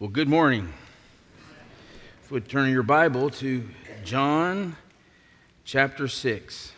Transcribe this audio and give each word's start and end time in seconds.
Well, 0.00 0.10
good 0.10 0.28
morning. 0.28 0.72
If 2.24 2.32
we 2.32 2.40
turn 2.40 2.68
your 2.72 2.82
Bible 2.82 3.30
to 3.30 3.62
John 4.02 4.74
chapter 5.64 6.08
6. 6.08 6.72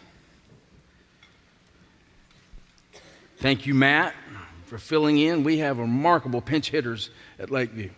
Thank 3.38 3.64
you, 3.64 3.72
Matt, 3.72 4.14
for 4.66 4.76
filling 4.76 5.16
in. 5.16 5.44
We 5.44 5.58
have 5.58 5.78
remarkable 5.78 6.42
pinch 6.42 6.68
hitters 6.68 7.08
at 7.38 7.50
Lakeview. 7.50 7.88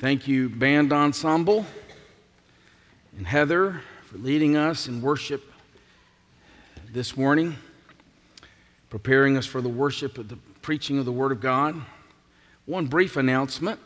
Thank 0.00 0.28
you, 0.28 0.50
Band 0.50 0.92
Ensemble, 0.92 1.64
and 3.16 3.26
Heather 3.26 3.80
for 4.04 4.18
leading 4.18 4.58
us 4.58 4.86
in 4.86 5.00
worship 5.00 5.50
this 6.92 7.16
morning, 7.16 7.56
preparing 8.90 9.38
us 9.38 9.46
for 9.46 9.62
the 9.62 9.70
worship 9.70 10.18
of 10.18 10.28
the 10.28 10.36
preaching 10.60 10.98
of 10.98 11.06
the 11.06 11.12
Word 11.12 11.32
of 11.32 11.40
God. 11.40 11.82
One 12.66 12.86
brief 12.86 13.16
announcement 13.16 13.80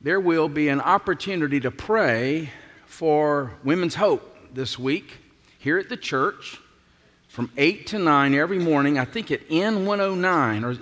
there 0.00 0.18
will 0.20 0.48
be 0.48 0.68
an 0.68 0.80
opportunity 0.80 1.60
to 1.60 1.70
pray 1.70 2.50
for 2.86 3.52
Women's 3.62 3.94
Hope 3.94 4.36
this 4.52 4.76
week 4.78 5.18
here 5.58 5.78
at 5.78 5.90
the 5.90 5.96
church 5.96 6.58
from 7.28 7.50
8 7.56 7.86
to 7.88 7.98
9 7.98 8.34
every 8.34 8.58
morning, 8.58 8.98
I 8.98 9.04
think 9.04 9.30
at 9.30 9.46
N109, 9.48 10.62
or 10.62 10.74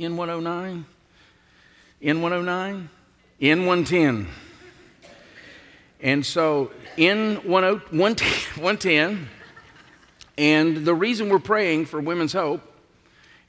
N109? 0.00 0.84
N109? 2.02 2.88
N110. 3.40 4.26
And 6.00 6.26
so 6.26 6.72
N110, 6.96 9.24
and 10.38 10.84
the 10.84 10.94
reason 10.94 11.28
we're 11.28 11.38
praying 11.38 11.86
for 11.86 12.00
Women's 12.00 12.32
Hope 12.32 12.75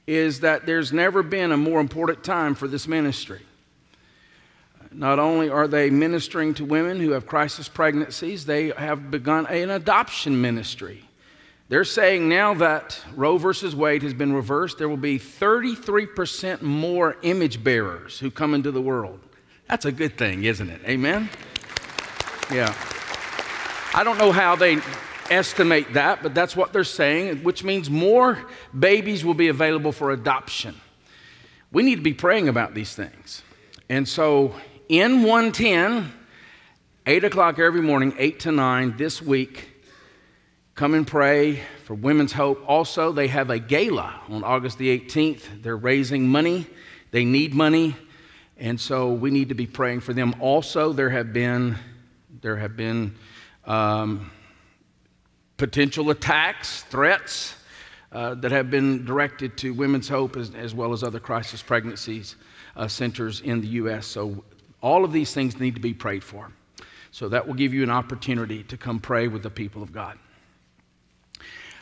is 0.08 0.40
that 0.40 0.64
there's 0.64 0.90
never 0.90 1.22
been 1.22 1.52
a 1.52 1.56
more 1.56 1.80
important 1.82 2.24
time 2.24 2.54
for 2.54 2.66
this 2.66 2.88
ministry. 2.88 3.42
Not 4.90 5.18
only 5.18 5.50
are 5.50 5.68
they 5.68 5.90
ministering 5.90 6.54
to 6.54 6.64
women 6.64 6.98
who 6.98 7.10
have 7.10 7.26
crisis 7.26 7.68
pregnancies, 7.68 8.46
they 8.46 8.70
have 8.70 9.10
begun 9.10 9.46
an 9.48 9.68
adoption 9.68 10.40
ministry. 10.40 11.04
They're 11.68 11.84
saying 11.84 12.26
now 12.26 12.54
that 12.54 12.98
Roe 13.14 13.36
versus 13.36 13.76
Wade 13.76 14.02
has 14.02 14.14
been 14.14 14.32
reversed, 14.32 14.78
there 14.78 14.88
will 14.88 14.96
be 14.96 15.18
33% 15.18 16.62
more 16.62 17.18
image 17.20 17.62
bearers 17.62 18.18
who 18.18 18.30
come 18.30 18.54
into 18.54 18.70
the 18.70 18.80
world. 18.80 19.20
That's 19.68 19.84
a 19.84 19.92
good 19.92 20.16
thing, 20.16 20.44
isn't 20.44 20.70
it? 20.70 20.80
Amen? 20.86 21.28
Yeah. 22.50 22.74
I 23.92 24.02
don't 24.04 24.16
know 24.16 24.32
how 24.32 24.56
they 24.56 24.78
estimate 25.30 25.92
that, 25.94 26.22
but 26.22 26.34
that's 26.34 26.56
what 26.56 26.72
they're 26.72 26.84
saying, 26.84 27.42
which 27.44 27.64
means 27.64 27.88
more 27.90 28.38
babies 28.78 29.24
will 29.24 29.34
be 29.34 29.48
available 29.48 29.92
for 29.92 30.10
adoption. 30.10 30.74
We 31.72 31.82
need 31.82 31.96
to 31.96 32.02
be 32.02 32.14
praying 32.14 32.48
about 32.48 32.74
these 32.74 32.94
things. 32.94 33.42
And 33.88 34.08
so 34.08 34.54
in 34.88 35.22
110, 35.22 36.12
8 37.06 37.24
o'clock 37.24 37.58
every 37.58 37.80
morning, 37.80 38.14
8 38.18 38.40
to 38.40 38.52
9 38.52 38.96
this 38.96 39.22
week. 39.22 39.70
Come 40.74 40.94
and 40.94 41.06
pray 41.06 41.60
for 41.84 41.94
Women's 41.94 42.32
Hope. 42.32 42.62
Also, 42.68 43.12
they 43.12 43.28
have 43.28 43.50
a 43.50 43.58
gala 43.58 44.20
on 44.28 44.44
August 44.44 44.78
the 44.78 44.96
18th. 44.98 45.62
They're 45.62 45.76
raising 45.76 46.28
money, 46.28 46.66
they 47.10 47.24
need 47.24 47.54
money, 47.54 47.96
and 48.58 48.78
so 48.78 49.12
we 49.12 49.30
need 49.30 49.48
to 49.48 49.54
be 49.54 49.66
praying 49.66 50.00
for 50.00 50.12
them. 50.12 50.34
Also, 50.38 50.92
there 50.92 51.10
have 51.10 51.32
been, 51.32 51.76
there 52.42 52.56
have 52.56 52.76
been 52.76 53.14
um, 53.64 54.30
potential 55.58 56.08
attacks, 56.10 56.82
threats 56.84 57.54
uh, 58.12 58.34
that 58.36 58.52
have 58.52 58.70
been 58.70 59.04
directed 59.04 59.58
to 59.58 59.74
Women's 59.74 60.08
Hope 60.08 60.36
as, 60.36 60.54
as 60.54 60.74
well 60.74 60.94
as 60.94 61.02
other 61.02 61.20
crisis 61.20 61.60
pregnancies 61.60 62.36
uh, 62.76 62.88
centers 62.88 63.40
in 63.40 63.60
the 63.60 63.66
U.S. 63.68 64.06
So 64.06 64.44
all 64.80 65.04
of 65.04 65.12
these 65.12 65.34
things 65.34 65.60
need 65.60 65.74
to 65.74 65.80
be 65.80 65.92
prayed 65.92 66.24
for. 66.24 66.50
So 67.10 67.28
that 67.28 67.46
will 67.46 67.54
give 67.54 67.74
you 67.74 67.82
an 67.82 67.90
opportunity 67.90 68.62
to 68.64 68.76
come 68.76 69.00
pray 69.00 69.28
with 69.28 69.42
the 69.42 69.50
people 69.50 69.82
of 69.82 69.92
God. 69.92 70.18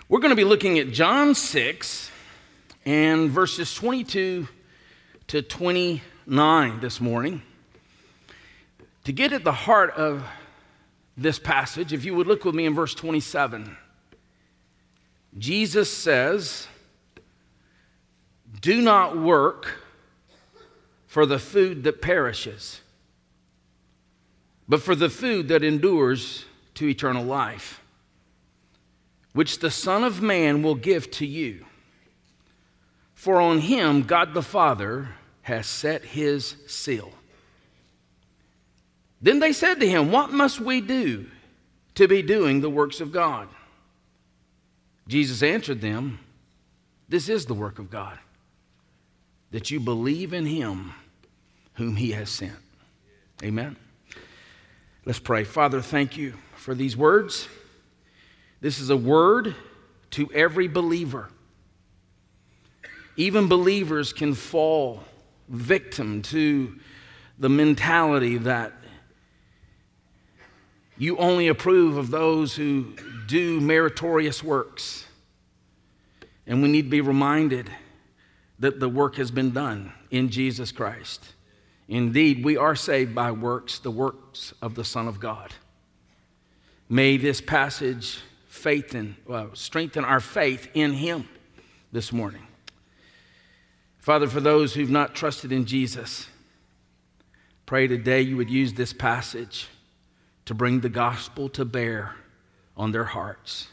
We're 0.09 0.21
going 0.21 0.31
to 0.31 0.37
be 0.37 0.45
looking 0.45 0.79
at 0.79 0.91
John 0.91 1.35
6 1.35 2.11
and 2.87 3.31
verses 3.31 3.75
22 3.75 4.49
to 5.29 5.43
29 5.43 6.81
this 6.81 7.01
morning. 7.01 7.43
To 9.05 9.13
get 9.13 9.33
at 9.33 9.45
the 9.45 9.53
heart 9.53 9.91
of 9.91 10.25
this 11.17 11.39
passage, 11.39 11.93
if 11.93 12.05
you 12.05 12.15
would 12.15 12.27
look 12.27 12.45
with 12.45 12.55
me 12.55 12.67
in 12.67 12.75
verse 12.75 12.95
27, 12.95 13.77
Jesus 15.39 15.93
says, 15.93 16.67
Do 18.61 18.81
not 18.81 19.19
work 19.19 19.83
for 21.07 21.27
the 21.27 21.39
food 21.39 21.85
that 21.85 22.03
perishes 22.03 22.81
but 24.69 24.83
for 24.83 24.95
the 24.95 25.11
food 25.11 25.49
that 25.49 25.63
endures 25.63 26.45
to 26.75 26.89
eternal 26.89 27.25
life, 27.25 27.83
which 29.33 29.61
the 29.61 29.71
Son 29.71 30.03
of 30.03 30.21
Man 30.21 30.63
will 30.63 30.75
give 30.75 31.11
to 31.13 31.27
you. 31.27 31.65
For 33.15 33.41
on 33.41 33.61
him 33.61 34.03
God 34.03 34.35
the 34.35 34.43
Father 34.43 35.11
has 35.43 35.67
set 35.67 36.05
his 36.05 36.57
seal. 36.67 37.13
Then 39.27 39.41
they 39.41 39.53
said 39.53 39.81
to 39.81 39.89
him, 39.89 40.13
What 40.13 40.31
must 40.31 40.61
we 40.61 40.81
do 40.81 41.27
to 41.97 42.07
be 42.07 42.23
doing 42.23 42.61
the 42.61 42.71
works 42.71 43.01
of 43.01 43.11
God? 43.11 43.49
Jesus 45.09 45.43
answered 45.43 45.81
them, 45.81 46.21
This 47.09 47.29
is 47.29 47.45
the 47.45 47.53
work 47.53 47.81
of 47.81 47.91
God, 47.91 48.17
that 49.51 49.69
you 49.69 49.81
believe 49.81 50.33
in 50.33 50.47
him 50.47 50.95
whom 51.75 51.97
he 51.97 52.13
has 52.13 52.31
sent. 52.31 52.55
Amen. 53.43 53.75
Let's 55.05 55.19
pray. 55.19 55.43
Father, 55.43 55.83
thank 55.83 56.17
you 56.17 56.35
for 56.55 56.77
these 56.77 56.97
words. 56.97 57.49
This 58.61 58.79
is 58.79 58.91
a 58.91 58.97
word 58.97 59.57
to 60.13 60.31
every 60.33 60.69
believer. 60.69 61.31
Even 63.17 63.49
believers 63.49 64.13
can 64.13 64.35
fall 64.35 65.03
victim 65.49 66.23
to 66.23 66.79
the 67.41 67.49
mentality 67.49 68.39
that 68.39 68.73
you 70.99 71.17
only 71.19 71.49
approve 71.49 71.97
of 71.97 72.11
those 72.11 72.55
who 72.57 72.95
do 73.27 73.61
meritorious 73.61 74.43
works. 74.43 75.05
And 76.47 76.63
we 76.63 76.69
need 76.69 76.83
to 76.83 76.89
be 76.89 77.01
reminded 77.01 77.71
that 78.59 78.81
the 78.81 78.89
work 78.89 79.17
has 79.17 79.31
been 79.31 79.53
done 79.53 79.93
in 80.11 80.31
Jesus 80.31 80.73
Christ. 80.73 81.25
Indeed, 81.89 82.45
we 82.45 82.57
are 82.57 82.75
saved 82.75 83.15
by 83.15 83.31
works, 83.31 83.79
the 83.79 83.91
works 83.91 84.55
of 84.63 84.75
the 84.75 84.85
Son 84.85 85.07
of 85.07 85.21
God. 85.21 85.53
May 86.89 87.17
this 87.17 87.41
passage 87.41 88.21
faith 88.49 88.95
in, 88.95 89.17
uh, 89.31 89.47
strengthen 89.53 90.05
our 90.05 90.21
faith 90.21 90.69
in 90.73 90.95
Him 90.95 91.29
this 91.93 92.13
morning. 92.13 92.47
Father, 93.99 94.29
for 94.29 94.41
those 94.41 94.75
who've 94.75 94.91
not 94.91 95.15
trusted 95.15 95.53
in 95.53 95.67
Jesus, 95.67 96.29
pray 97.67 97.87
today 97.87 98.23
you 98.23 98.37
would 98.37 98.51
use 98.51 98.73
this 98.73 98.93
passage 98.93 99.69
to 100.47 100.55
bring 100.55 100.81
the 100.81 100.89
gospel 100.89 101.49
to 101.51 101.65
bear 101.65 102.15
on 102.77 102.93
their 102.93 103.05
hearts. 103.05 103.69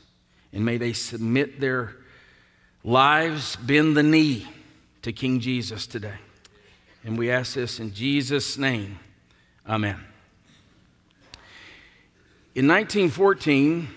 And 0.52 0.66
may 0.66 0.78
they 0.78 0.94
submit 0.94 1.60
their 1.60 1.96
lives, 2.84 3.56
bend 3.56 3.96
the 3.96 4.04
knee 4.04 4.48
to 5.02 5.12
King 5.12 5.40
Jesus 5.40 5.88
today. 5.88 6.18
And 7.04 7.18
we 7.18 7.32
ask 7.32 7.56
this 7.56 7.80
in 7.80 7.94
Jesus' 7.94 8.58
name. 8.58 9.00
Amen. 9.68 10.00
In 12.56 12.68
1914, 12.68 13.88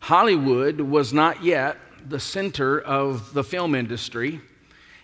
Hollywood 0.00 0.80
was 0.80 1.12
not 1.12 1.42
yet 1.42 1.78
the 2.08 2.20
center 2.20 2.80
of 2.80 3.32
the 3.34 3.44
film 3.44 3.74
industry 3.74 4.40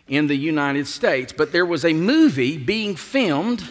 in 0.09 0.27
the 0.27 0.37
United 0.37 0.87
States, 0.87 1.33
but 1.33 1.53
there 1.53 1.67
was 1.67 1.85
a 1.85 1.93
movie 1.93 2.59
being 2.59 2.95
filmed, 2.95 3.69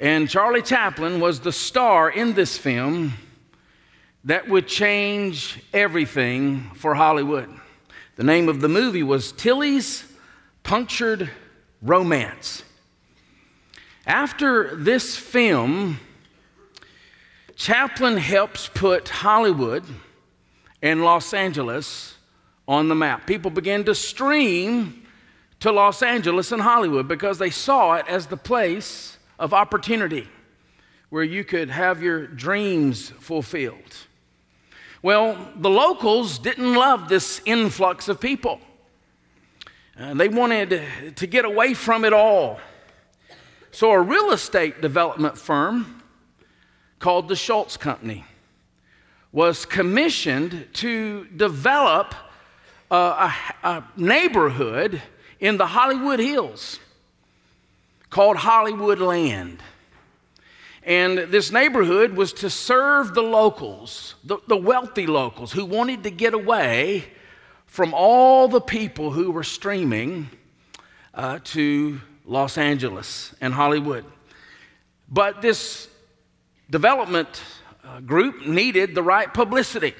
and 0.00 0.30
Charlie 0.30 0.62
Chaplin 0.62 1.20
was 1.20 1.40
the 1.40 1.52
star 1.52 2.08
in 2.08 2.32
this 2.32 2.56
film 2.56 3.12
that 4.24 4.48
would 4.48 4.66
change 4.66 5.62
everything 5.74 6.70
for 6.74 6.94
Hollywood. 6.94 7.50
The 8.16 8.24
name 8.24 8.48
of 8.48 8.62
the 8.62 8.68
movie 8.68 9.02
was 9.02 9.30
Tillie's 9.32 10.04
Punctured 10.62 11.30
romance. 11.82 12.62
After 14.06 14.74
this 14.76 15.16
film, 15.16 15.98
Chaplin 17.56 18.16
helps 18.16 18.68
put 18.68 19.08
Hollywood 19.08 19.84
and 20.82 21.02
Los 21.02 21.34
Angeles 21.34 22.14
on 22.66 22.88
the 22.88 22.94
map. 22.94 23.26
People 23.26 23.50
began 23.50 23.84
to 23.84 23.94
stream 23.94 25.06
to 25.60 25.72
Los 25.72 26.02
Angeles 26.02 26.52
and 26.52 26.62
Hollywood 26.62 27.08
because 27.08 27.38
they 27.38 27.50
saw 27.50 27.94
it 27.94 28.06
as 28.08 28.26
the 28.26 28.36
place 28.36 29.18
of 29.40 29.54
opportunity 29.54 30.28
where 31.08 31.24
you 31.24 31.42
could 31.42 31.70
have 31.70 32.02
your 32.02 32.26
dreams 32.26 33.08
fulfilled. 33.08 33.96
Well, 35.02 35.52
the 35.56 35.70
locals 35.70 36.38
didn't 36.38 36.74
love 36.74 37.08
this 37.08 37.40
influx 37.46 38.08
of 38.08 38.20
people. 38.20 38.60
Uh, 39.98 40.14
they 40.14 40.28
wanted 40.28 40.82
to 41.16 41.26
get 41.26 41.46
away 41.46 41.74
from 41.74 42.04
it 42.04 42.12
all. 42.12 42.60
So, 43.72 43.90
a 43.92 44.00
real 44.00 44.30
estate 44.30 44.80
development 44.80 45.38
firm 45.38 46.02
called 46.98 47.28
the 47.28 47.36
Schultz 47.36 47.76
Company 47.76 48.24
was 49.32 49.64
commissioned 49.64 50.68
to 50.74 51.24
develop 51.36 52.14
a, 52.90 52.96
a, 52.96 53.34
a 53.62 53.84
neighborhood 53.96 55.00
in 55.38 55.56
the 55.56 55.66
Hollywood 55.66 56.18
Hills 56.18 56.78
called 58.10 58.36
Hollywood 58.36 58.98
Land. 58.98 59.62
And 60.82 61.18
this 61.18 61.52
neighborhood 61.52 62.14
was 62.14 62.32
to 62.34 62.50
serve 62.50 63.14
the 63.14 63.22
locals, 63.22 64.16
the, 64.24 64.38
the, 64.48 64.56
wealthy 64.56 65.06
locals 65.06 65.52
who 65.52 65.64
wanted 65.64 66.02
to 66.02 66.10
get 66.10 66.34
away 66.34 67.04
from 67.66 67.94
all 67.94 68.48
the 68.48 68.60
people 68.60 69.12
who 69.12 69.30
were 69.30 69.44
streaming 69.44 70.28
uh, 71.14 71.38
to 71.44 72.00
Los 72.24 72.58
Angeles 72.58 73.34
and 73.40 73.54
Hollywood. 73.54 74.04
But 75.08 75.42
this 75.42 75.88
development 76.70 77.42
uh, 77.84 78.00
group 78.00 78.46
needed 78.46 78.94
the 78.94 79.02
right 79.02 79.32
publicity. 79.32 79.94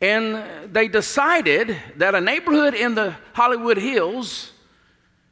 And 0.00 0.72
they 0.72 0.88
decided 0.88 1.76
that 1.96 2.14
a 2.14 2.20
neighborhood 2.20 2.74
in 2.74 2.94
the 2.94 3.14
Hollywood 3.32 3.78
Hills 3.78 4.52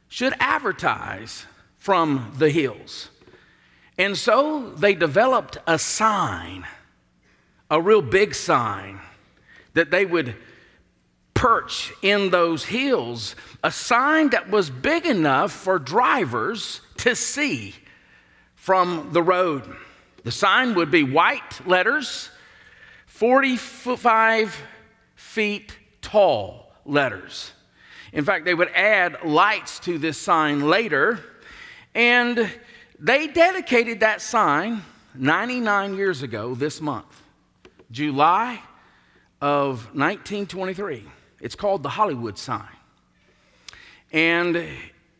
should 0.07 0.33
advertise 0.39 1.45
from 1.85 2.33
the 2.39 2.49
hills. 2.49 3.11
And 3.95 4.17
so 4.17 4.71
they 4.71 4.95
developed 4.95 5.59
a 5.67 5.77
sign, 5.77 6.65
a 7.69 7.79
real 7.79 8.01
big 8.01 8.33
sign, 8.33 9.01
that 9.75 9.91
they 9.91 10.03
would 10.03 10.35
perch 11.35 11.93
in 12.01 12.31
those 12.31 12.65
hills, 12.65 13.35
a 13.63 13.69
sign 13.69 14.31
that 14.31 14.49
was 14.49 14.71
big 14.71 15.05
enough 15.05 15.51
for 15.51 15.77
drivers 15.77 16.81
to 16.97 17.15
see 17.15 17.75
from 18.55 19.09
the 19.11 19.21
road. 19.21 19.63
The 20.23 20.31
sign 20.31 20.73
would 20.73 20.89
be 20.89 21.03
white 21.03 21.67
letters, 21.67 22.31
45 23.05 24.59
feet 25.13 25.77
tall 26.01 26.71
letters. 26.83 27.51
In 28.11 28.25
fact, 28.25 28.43
they 28.45 28.55
would 28.55 28.69
add 28.69 29.23
lights 29.23 29.77
to 29.81 29.99
this 29.99 30.17
sign 30.17 30.61
later 30.61 31.19
and 31.95 32.51
they 32.99 33.27
dedicated 33.27 34.01
that 34.01 34.21
sign 34.21 34.83
99 35.15 35.95
years 35.95 36.21
ago 36.21 36.53
this 36.53 36.81
month, 36.81 37.21
July 37.89 38.59
of 39.41 39.85
1923. 39.95 41.05
It's 41.39 41.55
called 41.55 41.83
the 41.83 41.89
Hollywood 41.89 42.37
sign. 42.37 42.67
And 44.11 44.67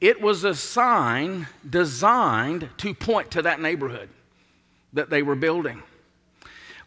it 0.01 0.22
was 0.22 0.44
a 0.44 0.54
sign 0.54 1.48
designed 1.68 2.69
to 2.78 2.94
point 2.94 3.31
to 3.31 3.42
that 3.42 3.62
neighborhood 3.62 4.10
that 4.94 5.10
they 5.10 5.24
were 5.24 5.36
building. 5.36 5.81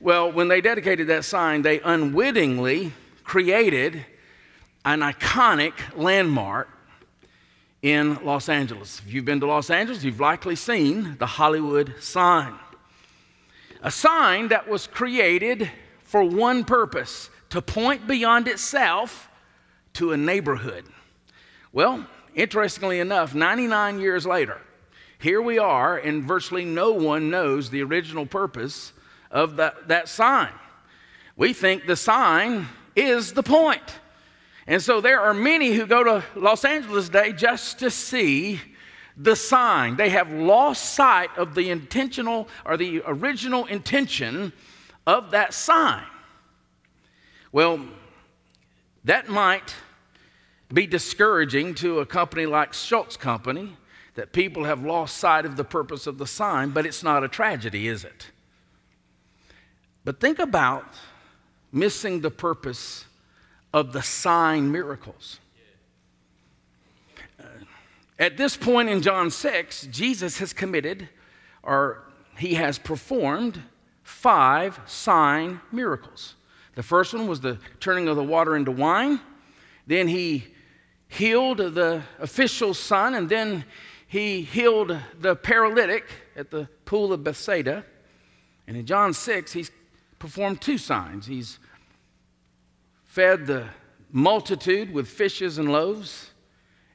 Well, 0.01 0.31
when 0.31 0.49
they 0.49 0.61
dedicated 0.61 1.09
that 1.09 1.25
sign, 1.25 1.63
they 1.63 1.81
unwittingly 1.81 2.93
created 3.25 4.05
an 4.85 5.01
iconic 5.01 5.73
landmark 5.97 6.69
in 7.83 8.25
Los 8.25 8.49
Angeles. 8.49 9.01
If 9.07 9.13
you've 9.13 9.25
been 9.25 9.41
to 9.41 9.47
Los 9.47 9.71
Angeles, 9.71 10.03
you've 10.03 10.21
likely 10.21 10.57
seen 10.57 11.17
the 11.19 11.27
Hollywood 11.27 11.95
sign. 12.01 12.55
A 13.83 13.91
sign 13.91 14.49
that 14.49 14.69
was 14.69 14.87
created 14.87 15.71
for 16.03 16.25
one 16.25 16.65
purpose 16.65 17.31
to 17.51 17.63
point 17.63 18.07
beyond 18.07 18.49
itself 18.49 19.29
to 19.95 20.13
a 20.13 20.17
neighborhood. 20.17 20.85
Well, 21.73 22.07
interestingly 22.35 22.99
enough, 22.99 23.35
99 23.35 24.01
years 24.01 24.27
later, 24.27 24.61
here 25.19 25.43
we 25.43 25.59
are, 25.59 25.97
and 25.97 26.25
virtually 26.25 26.65
no 26.65 26.93
one 26.93 27.31
knows 27.31 27.71
the 27.71 27.83
original 27.83 28.27
purpose 28.27 28.93
of 29.31 29.57
that, 29.57 29.89
that 29.89 30.09
sign. 30.09 30.53
We 31.37 31.53
think 31.53 31.87
the 31.87 31.97
sign 31.97 32.67
is 32.97 33.33
the 33.33 33.43
point. 33.43 33.83
And 34.69 34.83
so 34.83 35.01
there 35.01 35.19
are 35.23 35.33
many 35.33 35.73
who 35.73 35.87
go 35.87 36.05
to 36.05 36.25
Los 36.37 36.63
Angeles 36.63 37.07
today 37.07 37.33
just 37.33 37.79
to 37.79 37.91
see 37.91 38.61
the 39.17 39.35
sign. 39.35 39.97
They 39.97 40.11
have 40.11 40.31
lost 40.31 40.93
sight 40.93 41.31
of 41.39 41.55
the 41.55 41.71
intentional 41.71 42.49
or 42.67 42.77
the 42.77 43.03
original 43.07 43.65
intention 43.65 44.53
of 45.07 45.31
that 45.31 45.55
sign. 45.55 46.05
Well, 47.51 47.81
that 49.05 49.31
might 49.31 49.75
be 50.71 50.87
discouraging 50.87 51.75
to 51.77 52.01
a 52.01 52.07
company 52.07 52.45
like 52.45 52.75
Schultz 52.75 53.17
Company 53.17 53.75
that 54.17 54.35
people 54.35 54.65
have 54.65 54.85
lost 54.85 55.17
sight 55.17 55.47
of 55.47 55.57
the 55.57 55.65
purpose 55.65 56.07
of 56.07 56.19
the 56.19 56.27
sign, 56.27 56.71
but 56.71 56.85
it's 56.85 57.03
not 57.03 57.25
a 57.25 57.29
tragedy, 57.29 57.89
is 57.89 58.05
it? 58.05 58.31
But 60.05 60.21
think 60.21 60.39
about 60.39 60.93
missing 61.73 62.21
the 62.21 62.31
purpose 62.31 63.07
of 63.73 63.93
the 63.93 64.03
sign 64.03 64.73
miracles. 64.73 65.41
Uh, 67.39 67.45
at 68.19 68.37
this 68.37 68.57
point 68.57 68.89
in 68.89 69.03
John 69.03 69.31
6, 69.31 69.89
Jesus 69.91 70.39
has 70.39 70.53
committed 70.53 71.09
or 71.63 72.05
he 72.39 72.55
has 72.55 72.79
performed 72.79 73.63
five 74.03 74.81
sign 74.87 75.61
miracles. 75.71 76.35
The 76.77 76.83
first 76.83 77.13
one 77.13 77.27
was 77.27 77.41
the 77.41 77.59
turning 77.81 78.09
of 78.09 78.17
the 78.17 78.23
water 78.23 78.57
into 78.57 78.71
wine. 78.71 79.21
Then 79.87 80.09
he 80.09 80.47
healed 81.09 81.59
the 81.59 82.03
official's 82.19 82.79
son, 82.79 83.15
and 83.15 83.29
then 83.29 83.65
he 84.07 84.43
healed 84.43 84.97
the 85.21 85.35
paralytic 85.35 86.05
at 86.37 86.51
the 86.51 86.69
pool 86.85 87.13
of 87.13 87.25
Bethsaida. 87.25 87.85
And 88.67 88.77
in 88.77 88.87
John 88.87 89.13
6, 89.13 89.53
he's 89.53 89.71
performed 90.19 90.61
two 90.61 90.79
signs. 90.79 91.27
He's 91.27 91.59
fed 93.19 93.49
the 93.49 93.67
multitude 94.13 94.95
with 94.95 95.09
fishes 95.09 95.59
and 95.59 95.73
loaves, 95.73 96.31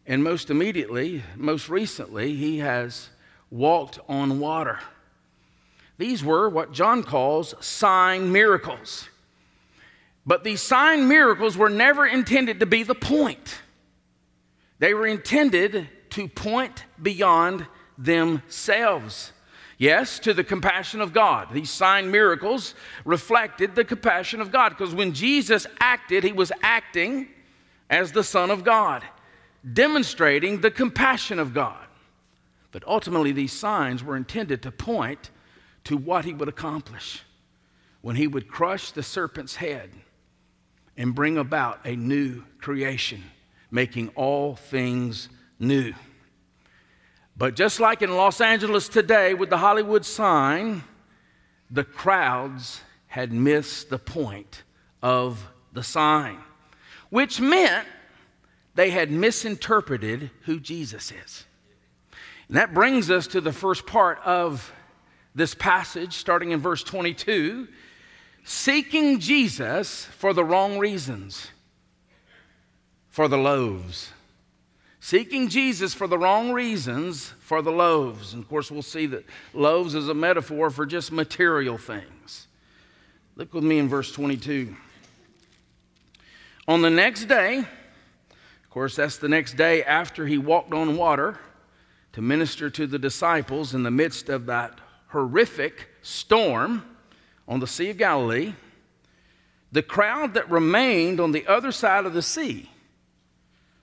and 0.07 0.23
most 0.23 0.49
immediately, 0.49 1.21
most 1.35 1.67
recently, 1.67 2.33
he 2.33 2.59
has 2.59 3.09
walked 3.51 3.99
on 4.07 4.39
water. 4.39 4.79
These 5.97 6.23
were 6.23 6.47
what 6.47 6.71
John 6.71 7.03
calls 7.03 7.53
sign 7.59 8.31
miracles. 8.31 9.09
But 10.25 10.45
these 10.45 10.61
sign 10.61 11.09
miracles 11.09 11.57
were 11.57 11.69
never 11.69 12.05
intended 12.05 12.61
to 12.61 12.65
be 12.65 12.83
the 12.83 12.95
point. 12.95 13.59
They 14.79 14.93
were 14.93 15.07
intended 15.07 15.89
to 16.11 16.29
point 16.29 16.85
beyond 17.01 17.67
themselves. 17.97 19.33
Yes, 19.77 20.19
to 20.19 20.33
the 20.33 20.43
compassion 20.43 21.01
of 21.01 21.13
God. 21.13 21.49
These 21.51 21.69
sign 21.69 22.11
miracles 22.11 22.75
reflected 23.05 23.75
the 23.75 23.83
compassion 23.83 24.39
of 24.39 24.51
God 24.51 24.69
because 24.69 24.93
when 24.93 25.13
Jesus 25.13 25.65
acted, 25.79 26.23
he 26.23 26.31
was 26.31 26.51
acting 26.61 27.27
as 27.89 28.11
the 28.11 28.23
Son 28.23 28.51
of 28.51 28.63
God, 28.63 29.03
demonstrating 29.73 30.61
the 30.61 30.71
compassion 30.71 31.39
of 31.39 31.53
God. 31.53 31.85
But 32.71 32.83
ultimately, 32.87 33.31
these 33.31 33.53
signs 33.53 34.03
were 34.03 34.15
intended 34.15 34.63
to 34.63 34.71
point 34.71 35.29
to 35.85 35.97
what 35.97 36.25
he 36.25 36.33
would 36.33 36.49
accomplish 36.49 37.23
when 38.01 38.15
he 38.17 38.27
would 38.27 38.47
crush 38.49 38.91
the 38.91 39.01
serpent's 39.01 39.55
head 39.55 39.89
and 40.97 41.15
bring 41.15 41.37
about 41.37 41.79
a 41.85 41.95
new 41.95 42.43
creation, 42.59 43.23
making 43.71 44.09
all 44.09 44.55
things 44.55 45.29
new. 45.57 45.93
But 47.35 47.55
just 47.55 47.79
like 47.79 48.01
in 48.01 48.15
Los 48.15 48.41
Angeles 48.41 48.87
today 48.87 49.33
with 49.33 49.49
the 49.49 49.57
Hollywood 49.57 50.05
sign, 50.05 50.83
the 51.69 51.83
crowds 51.83 52.81
had 53.07 53.31
missed 53.31 53.89
the 53.89 53.97
point 53.97 54.63
of 55.01 55.47
the 55.73 55.83
sign, 55.83 56.37
which 57.09 57.41
meant 57.41 57.87
they 58.75 58.91
had 58.91 59.11
misinterpreted 59.11 60.29
who 60.41 60.59
Jesus 60.59 61.11
is. 61.11 61.45
And 62.47 62.57
that 62.57 62.73
brings 62.73 63.09
us 63.09 63.27
to 63.27 63.41
the 63.41 63.53
first 63.53 63.85
part 63.85 64.19
of 64.23 64.71
this 65.33 65.55
passage, 65.55 66.13
starting 66.13 66.51
in 66.51 66.59
verse 66.59 66.83
22 66.83 67.67
seeking 68.45 69.19
Jesus 69.19 70.05
for 70.05 70.33
the 70.33 70.43
wrong 70.43 70.77
reasons, 70.77 71.47
for 73.09 73.27
the 73.27 73.37
loaves 73.37 74.12
seeking 75.03 75.49
Jesus 75.49 75.93
for 75.93 76.07
the 76.07 76.17
wrong 76.17 76.53
reasons 76.53 77.33
for 77.41 77.61
the 77.61 77.73
loaves. 77.73 78.33
And 78.33 78.41
of 78.41 78.47
course, 78.47 78.71
we'll 78.71 78.81
see 78.81 79.05
that 79.07 79.25
loaves 79.53 79.95
is 79.95 80.07
a 80.07 80.13
metaphor 80.13 80.69
for 80.69 80.85
just 80.85 81.11
material 81.11 81.77
things. 81.77 82.47
Look 83.35 83.53
with 83.53 83.65
me 83.65 83.79
in 83.79 83.89
verse 83.89 84.13
22. 84.13 84.73
On 86.69 86.81
the 86.81 86.89
next 86.89 87.25
day, 87.25 87.57
of 87.57 88.69
course, 88.69 88.95
that's 88.95 89.17
the 89.17 89.27
next 89.27 89.57
day 89.57 89.83
after 89.83 90.25
he 90.25 90.37
walked 90.37 90.73
on 90.73 90.95
water 90.95 91.37
to 92.13 92.21
minister 92.21 92.69
to 92.69 92.87
the 92.87 92.97
disciples 92.97 93.75
in 93.75 93.83
the 93.83 93.91
midst 93.91 94.29
of 94.29 94.45
that 94.45 94.79
horrific 95.07 95.89
storm 96.01 96.81
on 97.45 97.59
the 97.59 97.67
Sea 97.67 97.89
of 97.89 97.97
Galilee, 97.97 98.53
the 99.69 99.83
crowd 99.83 100.35
that 100.35 100.49
remained 100.49 101.19
on 101.19 101.33
the 101.33 101.45
other 101.45 101.73
side 101.73 102.05
of 102.05 102.13
the 102.13 102.21
sea 102.21 102.69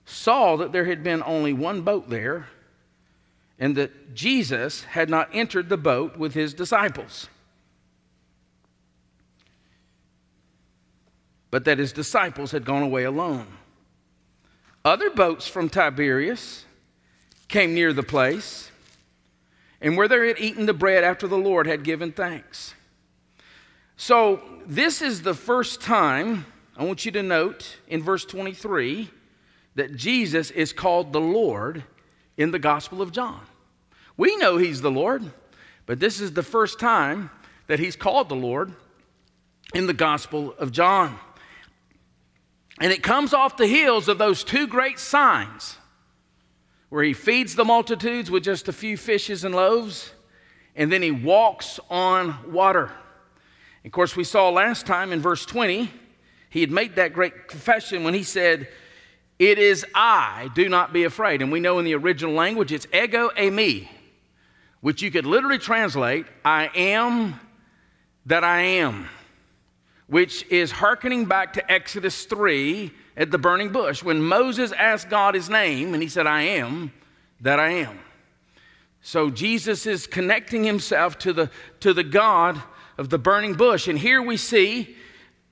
saw 0.04 0.57
that 0.57 0.73
there 0.73 0.85
had 0.85 1.02
been 1.02 1.23
only 1.25 1.52
one 1.52 1.83
boat 1.83 2.11
there, 2.11 2.47
and 3.59 3.76
that 3.76 4.14
Jesus 4.14 4.85
had 4.85 5.11
not 5.11 5.28
entered 5.33 5.69
the 5.69 5.76
boat 5.76 6.16
with 6.16 6.35
his 6.35 6.54
disciples, 6.54 7.28
but 11.50 11.64
that 11.64 11.78
his 11.78 11.92
disciples 11.92 12.52
had 12.52 12.64
gone 12.64 12.83
away 12.83 13.04
alone. 13.04 13.47
Other 14.85 15.11
boats 15.11 15.47
from 15.47 15.69
Tiberias 15.69 16.64
came 17.49 17.75
near 17.75 17.92
the 17.92 18.02
place, 18.02 18.71
and 19.80 19.97
where 19.97 20.09
they 20.09 20.28
had 20.28 20.38
eaten 20.38 20.66
the 20.66 20.73
bread 20.73 21.04
after 21.04 21.26
the 21.26 21.38
Lord 21.38 21.66
had 21.66 21.85
given 21.85 22.12
thanks. 22.12 22.75
So, 23.97 24.40
this 24.66 25.02
is 25.02 25.21
the 25.21 25.35
first 25.35 25.83
time, 25.83 26.47
I 26.76 26.85
want 26.85 27.04
you 27.04 27.12
to 27.12 27.23
note 27.23 27.76
in 27.88 28.02
verse 28.02 28.25
23, 28.25 29.11
that 29.74 29.96
Jesus 29.96 30.50
is 30.50 30.72
called 30.72 31.12
the 31.12 31.20
Lord 31.20 31.84
in 32.36 32.50
the 32.50 32.58
Gospel 32.58 33.02
of 33.02 33.12
John. 33.12 33.40
We 34.16 34.36
know 34.36 34.56
he's 34.56 34.80
the 34.80 34.90
Lord, 34.90 35.30
but 35.86 36.00
this 36.00 36.20
is 36.20 36.32
the 36.32 36.42
first 36.42 36.78
time 36.78 37.30
that 37.66 37.78
he's 37.78 37.96
called 37.96 38.28
the 38.28 38.36
Lord 38.36 38.72
in 39.74 39.86
the 39.86 39.94
Gospel 39.94 40.54
of 40.58 40.72
John. 40.72 41.18
And 42.80 42.92
it 42.92 43.02
comes 43.02 43.34
off 43.34 43.56
the 43.56 43.66
heels 43.66 44.08
of 44.08 44.18
those 44.18 44.42
two 44.42 44.66
great 44.66 44.98
signs 44.98 45.76
where 46.88 47.04
he 47.04 47.12
feeds 47.12 47.54
the 47.54 47.64
multitudes 47.64 48.30
with 48.30 48.42
just 48.42 48.68
a 48.68 48.72
few 48.72 48.96
fishes 48.96 49.44
and 49.44 49.54
loaves, 49.54 50.12
and 50.74 50.90
then 50.90 51.02
he 51.02 51.10
walks 51.10 51.78
on 51.88 52.52
water. 52.52 52.90
Of 53.84 53.92
course, 53.92 54.16
we 54.16 54.24
saw 54.24 54.50
last 54.50 54.86
time 54.86 55.12
in 55.12 55.20
verse 55.20 55.46
20, 55.46 55.90
he 56.50 56.60
had 56.60 56.70
made 56.70 56.96
that 56.96 57.12
great 57.12 57.48
confession 57.48 58.02
when 58.02 58.12
he 58.12 58.24
said, 58.24 58.68
It 59.40 59.59
is 59.59 59.87
I, 59.94 60.50
do 60.54 60.68
not 60.68 60.92
be 60.92 61.04
afraid. 61.04 61.40
And 61.40 61.50
we 61.50 61.61
know 61.61 61.78
in 61.78 61.87
the 61.87 61.94
original 61.94 62.35
language 62.35 62.73
it's 62.73 62.87
ego 62.92 63.30
eimi, 63.30 63.88
which 64.82 65.00
you 65.00 65.11
could 65.11 65.25
literally 65.25 65.56
translate, 65.56 66.26
I 66.44 66.70
am 66.75 67.40
that 68.26 68.44
I 68.44 68.61
am, 68.61 69.09
which 70.09 70.47
is 70.50 70.70
hearkening 70.70 71.25
back 71.25 71.54
to 71.54 71.73
Exodus 71.73 72.26
3 72.26 72.92
at 73.16 73.30
the 73.30 73.38
burning 73.38 73.73
bush 73.73 74.02
when 74.02 74.20
Moses 74.20 74.73
asked 74.73 75.09
God 75.09 75.35
his 75.35 75.49
name 75.49 75.94
and 75.94 76.02
he 76.02 76.09
said, 76.11 76.26
I 76.26 76.42
am 76.42 76.92
that 77.40 77.59
I 77.59 77.70
am. 77.70 77.99
So 79.00 79.30
Jesus 79.30 79.87
is 79.87 80.06
connecting 80.06 80.64
himself 80.64 81.18
to 81.20 81.32
the, 81.32 81.50
to 81.80 81.94
the 81.94 82.04
God 82.04 82.62
of 82.99 83.09
the 83.09 83.18
burning 83.18 83.54
bush. 83.54 83.88
And 83.88 83.99
here 83.99 84.20
we 84.20 84.37
see 84.37 84.94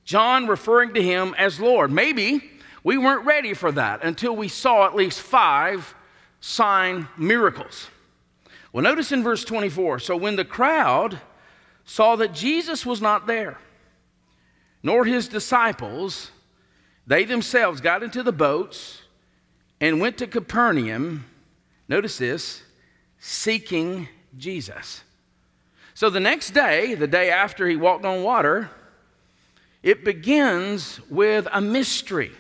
John 0.05 0.47
referring 0.47 0.93
to 0.93 1.03
him 1.03 1.35
as 1.39 1.59
Lord. 1.59 1.91
Maybe 1.91 2.51
we 2.89 2.97
weren't 2.97 3.27
ready 3.27 3.53
for 3.53 3.71
that 3.71 4.03
until 4.03 4.35
we 4.35 4.49
saw 4.49 4.87
at 4.87 4.97
least 4.97 5.21
five 5.21 5.95
sign 6.41 7.07
miracles. 7.19 7.91
Well, 8.73 8.83
notice 8.83 9.13
in 9.13 9.23
verse 9.23 9.45
24 9.45 9.99
so 9.99 10.17
when 10.17 10.37
the 10.37 10.45
crowd 10.47 11.21
saw 11.85 12.17
that 12.17 12.33
Jesus 12.33 12.87
was 12.87 13.03
not 13.03 13.27
there, 13.27 13.59
nor 14.83 15.05
his 15.05 15.29
disciples, 15.29 16.31
they 17.07 17.27
themselves 17.27 17.83
got 17.83 18.03
into 18.03 18.23
the 18.23 18.33
boats 18.33 19.03
and 19.83 20.01
went 20.01 20.17
to 20.17 20.27
Capernaum. 20.27 21.27
Notice 21.89 22.17
this 22.17 22.63
seeking 23.19 24.09
Jesus. 24.39 25.03
So 25.93 26.09
the 26.09 26.21
next 26.21 26.53
day, 26.53 26.95
the 26.95 27.07
day 27.07 27.31
after 27.31 27.69
he 27.69 27.77
walked 27.77 28.07
on 28.07 28.23
water, 28.23 28.71
it 29.83 30.07
begins 30.07 31.01
with 31.11 31.47
a 31.53 31.61
mystery. 31.61 32.33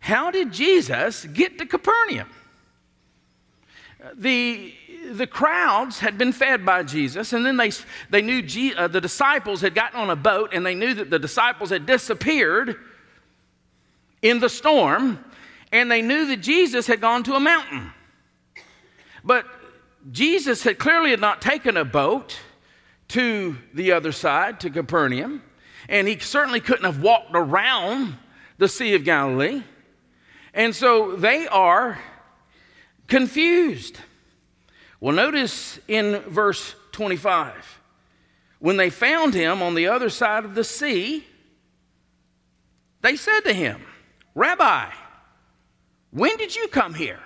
How 0.00 0.30
did 0.30 0.52
Jesus 0.52 1.24
get 1.24 1.58
to 1.58 1.66
Capernaum? 1.66 2.28
The, 4.14 4.72
the 5.10 5.26
crowds 5.26 5.98
had 5.98 6.16
been 6.16 6.32
fed 6.32 6.64
by 6.64 6.82
Jesus, 6.84 7.32
and 7.32 7.44
then 7.44 7.56
they, 7.56 7.72
they 8.10 8.22
knew 8.22 8.42
uh, 8.76 8.88
the 8.88 9.00
disciples 9.00 9.60
had 9.60 9.74
gotten 9.74 9.98
on 9.98 10.10
a 10.10 10.16
boat, 10.16 10.50
and 10.52 10.64
they 10.64 10.74
knew 10.74 10.94
that 10.94 11.10
the 11.10 11.18
disciples 11.18 11.70
had 11.70 11.86
disappeared 11.86 12.76
in 14.22 14.38
the 14.38 14.48
storm, 14.48 15.24
and 15.72 15.90
they 15.90 16.02
knew 16.02 16.26
that 16.26 16.38
Jesus 16.38 16.86
had 16.86 17.00
gone 17.00 17.24
to 17.24 17.34
a 17.34 17.40
mountain. 17.40 17.92
But 19.24 19.46
Jesus 20.12 20.62
had 20.62 20.78
clearly 20.78 21.10
had 21.10 21.20
not 21.20 21.42
taken 21.42 21.76
a 21.76 21.84
boat 21.84 22.38
to 23.08 23.56
the 23.74 23.92
other 23.92 24.12
side, 24.12 24.60
to 24.60 24.70
Capernaum, 24.70 25.42
and 25.88 26.06
he 26.06 26.18
certainly 26.18 26.60
couldn't 26.60 26.84
have 26.84 27.02
walked 27.02 27.30
around 27.34 28.16
the 28.58 28.68
Sea 28.68 28.94
of 28.94 29.04
Galilee. 29.04 29.62
And 30.56 30.74
so 30.74 31.14
they 31.14 31.46
are 31.46 32.00
confused. 33.06 34.00
Well, 34.98 35.14
notice 35.14 35.78
in 35.86 36.18
verse 36.22 36.74
25 36.90 37.80
when 38.58 38.76
they 38.76 38.90
found 38.90 39.34
him 39.34 39.62
on 39.62 39.76
the 39.76 39.86
other 39.86 40.10
side 40.10 40.44
of 40.44 40.56
the 40.56 40.64
sea, 40.64 41.24
they 43.02 43.14
said 43.14 43.40
to 43.40 43.52
him, 43.52 43.80
Rabbi, 44.34 44.90
when 46.10 46.36
did 46.38 46.56
you 46.56 46.66
come 46.66 46.94
here? 46.94 47.20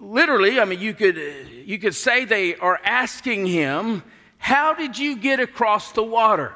literally, 0.00 0.60
I 0.60 0.64
mean, 0.64 0.80
you 0.80 0.94
could, 0.94 1.16
you 1.64 1.78
could 1.78 1.94
say 1.94 2.24
they 2.24 2.56
are 2.56 2.80
asking 2.84 3.46
him, 3.46 4.02
How 4.38 4.74
did 4.74 4.98
you 4.98 5.16
get 5.16 5.40
across 5.40 5.92
the 5.92 6.02
water? 6.02 6.54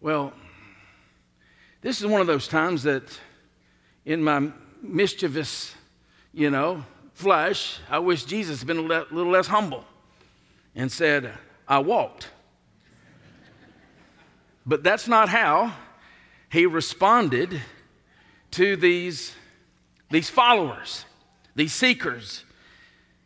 Well, 0.00 0.32
this 1.82 2.00
is 2.00 2.06
one 2.06 2.20
of 2.20 2.26
those 2.26 2.48
times 2.48 2.84
that 2.84 3.02
in 4.04 4.22
my 4.24 4.50
mischievous, 4.80 5.74
you 6.32 6.50
know, 6.50 6.84
flesh, 7.12 7.78
I 7.90 7.98
wish 7.98 8.24
Jesus 8.24 8.60
had 8.60 8.66
been 8.66 8.78
a 8.78 8.82
little 8.82 9.30
less 9.30 9.46
humble 9.46 9.84
and 10.74 10.90
said, 10.90 11.32
I 11.68 11.80
walked. 11.80 12.30
But 14.64 14.82
that's 14.82 15.06
not 15.06 15.28
how 15.28 15.74
he 16.50 16.64
responded 16.64 17.60
to 18.52 18.76
these, 18.76 19.34
these 20.10 20.30
followers 20.30 21.04
these 21.54 21.72
seekers. 21.72 22.44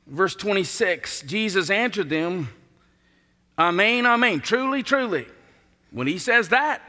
Verse 0.07 0.35
26 0.35 1.23
Jesus 1.23 1.71
answered 1.71 2.09
them, 2.09 2.49
Amen, 3.59 4.07
Amen. 4.07 4.41
Truly, 4.41 4.83
truly. 4.83 5.27
When 5.91 6.07
he 6.07 6.19
says 6.19 6.51
that, 6.51 6.83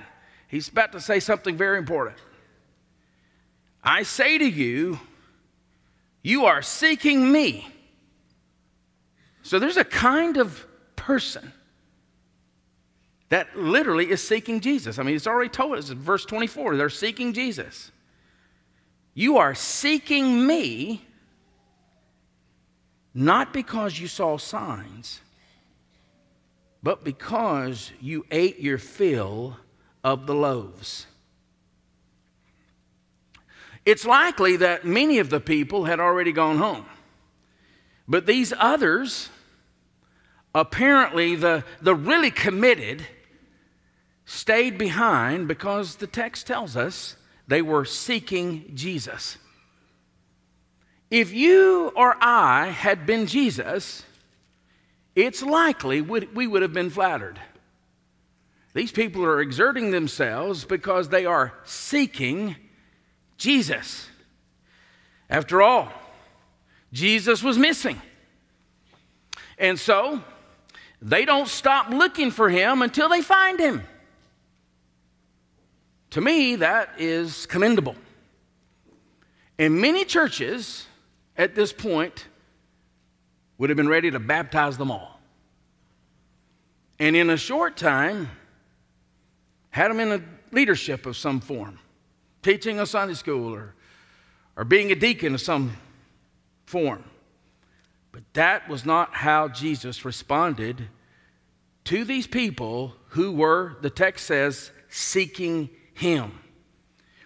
he's 0.47 0.69
about 0.69 0.91
to 0.93 1.01
say 1.01 1.19
something 1.19 1.57
very 1.57 1.77
important. 1.77 2.17
I 3.83 4.03
say 4.03 4.37
to 4.37 4.45
you, 4.45 4.99
you 6.21 6.45
are 6.45 6.61
seeking 6.61 7.31
me. 7.31 7.67
So 9.43 9.59
there's 9.59 9.77
a 9.77 9.85
kind 9.85 10.37
of 10.37 10.65
person 10.95 11.53
that 13.29 13.57
literally 13.57 14.09
is 14.09 14.25
seeking 14.25 14.59
Jesus. 14.59 14.99
I 14.99 15.03
mean, 15.03 15.15
it's 15.15 15.27
already 15.27 15.49
told 15.49 15.77
us 15.77 15.89
in 15.89 15.99
verse 15.99 16.25
24, 16.25 16.75
they're 16.75 16.89
seeking 16.89 17.33
Jesus. 17.33 17.91
You 19.13 19.37
are 19.37 19.55
seeking 19.55 20.45
me 20.45 21.01
not 23.13 23.51
because 23.51 23.99
you 23.99 24.07
saw 24.07 24.37
signs, 24.37 25.21
but 26.83 27.03
because 27.03 27.91
you 27.99 28.25
ate 28.29 28.59
your 28.59 28.77
fill 28.77 29.57
of 30.07 30.25
the 30.25 30.33
loaves. 30.33 31.05
It's 33.85 34.05
likely 34.05 34.55
that 34.55 34.85
many 34.85 35.19
of 35.19 35.29
the 35.29 35.41
people 35.41 35.83
had 35.83 35.99
already 35.99 36.31
gone 36.31 36.59
home. 36.59 36.85
But 38.07 38.25
these 38.25 38.53
others, 38.57 39.27
apparently 40.55 41.35
the, 41.35 41.65
the 41.81 41.93
really 41.93 42.31
committed, 42.31 43.05
stayed 44.23 44.77
behind 44.77 45.49
because 45.49 45.97
the 45.97 46.07
text 46.07 46.47
tells 46.47 46.77
us 46.77 47.17
they 47.45 47.61
were 47.61 47.83
seeking 47.83 48.71
Jesus. 48.75 49.37
If 51.11 51.33
you 51.33 51.91
or 51.97 52.15
I 52.21 52.67
had 52.67 53.05
been 53.05 53.25
Jesus, 53.25 54.03
it's 55.15 55.43
likely 55.43 55.99
we 55.99 56.47
would 56.47 56.61
have 56.61 56.73
been 56.73 56.91
flattered. 56.91 57.41
These 58.77 58.91
people 58.91 59.25
are 59.25 59.41
exerting 59.41 59.89
themselves 59.89 60.63
because 60.63 61.09
they 61.09 61.25
are 61.25 61.51
seeking 61.63 62.55
Jesus. 63.35 64.07
After 65.31 65.63
all, 65.63 65.91
Jesus 66.93 67.41
was 67.41 67.57
missing. 67.57 67.99
And 69.57 69.79
so 69.79 70.23
they 71.01 71.25
don't 71.25 71.47
stop 71.47 71.89
looking 71.89 72.29
for 72.29 72.49
him 72.49 72.83
until 72.83 73.09
they 73.09 73.23
find 73.23 73.59
him. 73.59 73.81
To 76.11 76.21
me, 76.21 76.57
that 76.57 76.91
is 76.99 77.47
commendable. 77.47 77.95
And 79.57 79.81
many 79.81 80.05
churches, 80.05 80.85
at 81.35 81.55
this 81.55 81.73
point 81.73 82.27
would 83.57 83.71
have 83.71 83.77
been 83.77 83.89
ready 83.89 84.11
to 84.11 84.19
baptize 84.19 84.77
them 84.77 84.91
all. 84.91 85.19
And 86.99 87.15
in 87.15 87.31
a 87.31 87.37
short 87.37 87.75
time, 87.75 88.29
had 89.69 89.91
them 89.91 89.99
in 89.99 90.11
a 90.11 90.21
leadership 90.51 91.05
of 91.05 91.17
some 91.17 91.39
form, 91.39 91.79
teaching 92.41 92.79
a 92.79 92.85
Sunday 92.85 93.13
school 93.13 93.53
or, 93.53 93.73
or 94.55 94.63
being 94.63 94.91
a 94.91 94.95
deacon 94.95 95.33
of 95.33 95.41
some 95.41 95.77
form. 96.65 97.03
But 98.11 98.23
that 98.33 98.67
was 98.67 98.85
not 98.85 99.13
how 99.13 99.47
Jesus 99.47 100.03
responded 100.05 100.87
to 101.85 102.03
these 102.03 102.27
people 102.27 102.95
who 103.09 103.31
were, 103.31 103.77
the 103.81 103.89
text 103.89 104.25
says, 104.25 104.71
seeking 104.89 105.69
Him. 105.93 106.39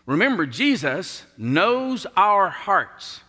Remember, 0.06 0.46
Jesus 0.46 1.24
knows 1.38 2.06
our 2.18 2.50
hearts. 2.50 3.22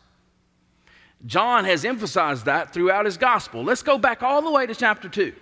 John 1.25 1.65
has 1.65 1.85
emphasized 1.85 2.47
that 2.47 2.73
throughout 2.73 3.05
his 3.05 3.17
gospel. 3.17 3.63
Let's 3.63 3.83
go 3.83 3.99
back 3.99 4.23
all 4.23 4.43
the 4.43 4.51
way 4.51 4.67
to 4.67 4.75
chapter 4.75 5.09
2. 5.09 5.33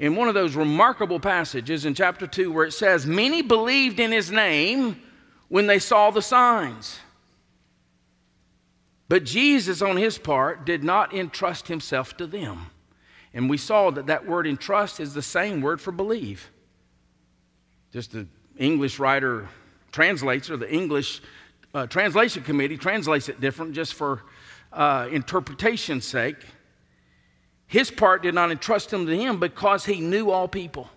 In 0.00 0.16
one 0.16 0.28
of 0.28 0.34
those 0.34 0.56
remarkable 0.56 1.20
passages 1.20 1.84
in 1.84 1.92
chapter 1.92 2.26
2 2.26 2.50
where 2.50 2.64
it 2.64 2.72
says, 2.72 3.04
Many 3.04 3.42
believed 3.42 4.00
in 4.00 4.12
his 4.12 4.30
name 4.30 4.98
when 5.48 5.66
they 5.66 5.78
saw 5.78 6.10
the 6.10 6.22
signs. 6.22 6.98
But 9.08 9.24
Jesus, 9.24 9.82
on 9.82 9.98
his 9.98 10.16
part, 10.16 10.64
did 10.64 10.82
not 10.82 11.12
entrust 11.12 11.68
himself 11.68 12.16
to 12.16 12.26
them. 12.26 12.70
And 13.34 13.50
we 13.50 13.58
saw 13.58 13.90
that 13.90 14.06
that 14.06 14.26
word 14.26 14.46
entrust 14.46 15.00
is 15.00 15.12
the 15.12 15.20
same 15.20 15.60
word 15.60 15.82
for 15.82 15.92
believe. 15.92 16.50
Just 17.92 18.12
the 18.12 18.26
English 18.56 18.98
writer 18.98 19.50
translates, 19.92 20.48
or 20.48 20.56
the 20.56 20.72
English 20.72 21.20
uh, 21.74 21.86
translation 21.86 22.42
committee 22.42 22.78
translates 22.78 23.28
it 23.28 23.38
different 23.38 23.74
just 23.74 23.92
for 23.92 24.22
uh, 24.72 25.08
interpretation's 25.12 26.06
sake. 26.06 26.36
His 27.70 27.88
part 27.88 28.24
did 28.24 28.34
not 28.34 28.50
entrust 28.50 28.90
them 28.90 29.06
to 29.06 29.16
him 29.16 29.38
because 29.38 29.84
he 29.84 30.00
knew 30.00 30.32
all 30.32 30.48
people. 30.48 30.90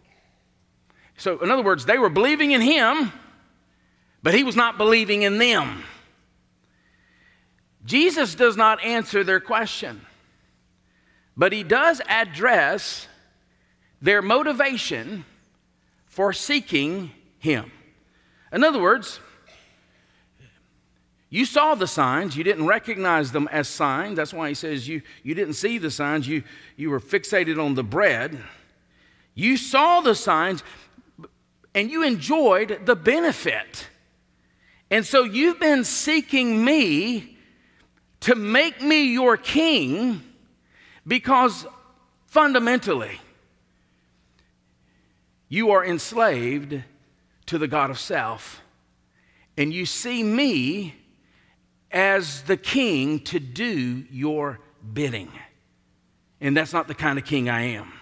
So, 1.18 1.38
in 1.38 1.52
other 1.52 1.62
words, 1.62 1.86
they 1.86 2.00
were 2.00 2.10
believing 2.10 2.50
in 2.50 2.62
him, 2.62 3.14
but 4.24 4.34
he 4.34 4.44
was 4.44 4.56
not 4.56 4.80
believing 4.80 5.22
in 5.22 5.38
them. 5.38 5.84
Jesus 7.86 8.34
does 8.34 8.58
not 8.58 8.84
answer 8.84 9.24
their 9.24 9.40
question, 9.40 10.02
but 11.38 11.54
he 11.54 11.62
does 11.62 12.02
address 12.08 13.08
their 14.02 14.24
motivation 14.24 15.26
for 16.08 16.34
seeking 16.34 17.12
him. 17.38 17.72
In 18.52 18.64
other 18.64 18.82
words, 18.82 19.20
you 21.34 21.46
saw 21.46 21.74
the 21.74 21.88
signs, 21.88 22.38
you 22.38 22.44
didn't 22.44 22.68
recognize 22.68 23.32
them 23.32 23.50
as 23.52 23.68
signs. 23.68 24.18
That's 24.18 24.36
why 24.36 24.50
he 24.50 24.54
says 24.54 24.88
you, 24.88 25.02
you 25.24 25.34
didn't 25.34 25.56
see 25.56 25.80
the 25.80 25.90
signs, 25.90 26.28
you, 26.28 26.44
you 26.76 26.92
were 26.92 27.00
fixated 27.00 27.60
on 27.60 27.74
the 27.74 27.84
bread. 27.84 28.38
You 29.34 29.58
saw 29.58 30.02
the 30.02 30.14
signs 30.14 30.62
and 31.74 31.90
you 31.90 32.04
enjoyed 32.04 32.86
the 32.86 32.96
benefit. 32.96 33.88
And 34.92 35.04
so 35.04 35.24
you've 35.24 35.60
been 35.60 35.84
seeking 35.86 36.64
me 36.64 37.36
to 38.20 38.36
make 38.36 38.80
me 38.80 39.06
your 39.06 39.36
king 39.36 40.22
because 41.08 41.66
fundamentally 42.28 43.20
you 45.50 45.72
are 45.72 45.84
enslaved 45.84 46.84
to 47.48 47.58
the 47.58 47.68
God 47.68 47.90
of 47.90 47.98
self 47.98 48.62
and 49.58 49.74
you 49.74 49.88
see 49.88 50.22
me 50.22 50.94
as 51.94 52.42
the 52.44 52.58
king 52.58 53.20
to 53.20 53.40
do 53.40 54.04
your 54.12 54.60
bidding. 54.94 55.32
And 56.42 56.58
that's 56.58 56.74
not 56.74 56.88
the 56.88 56.96
kind 56.96 57.18
of 57.18 57.24
king 57.26 57.50
I 57.50 57.62
am. 57.76 57.94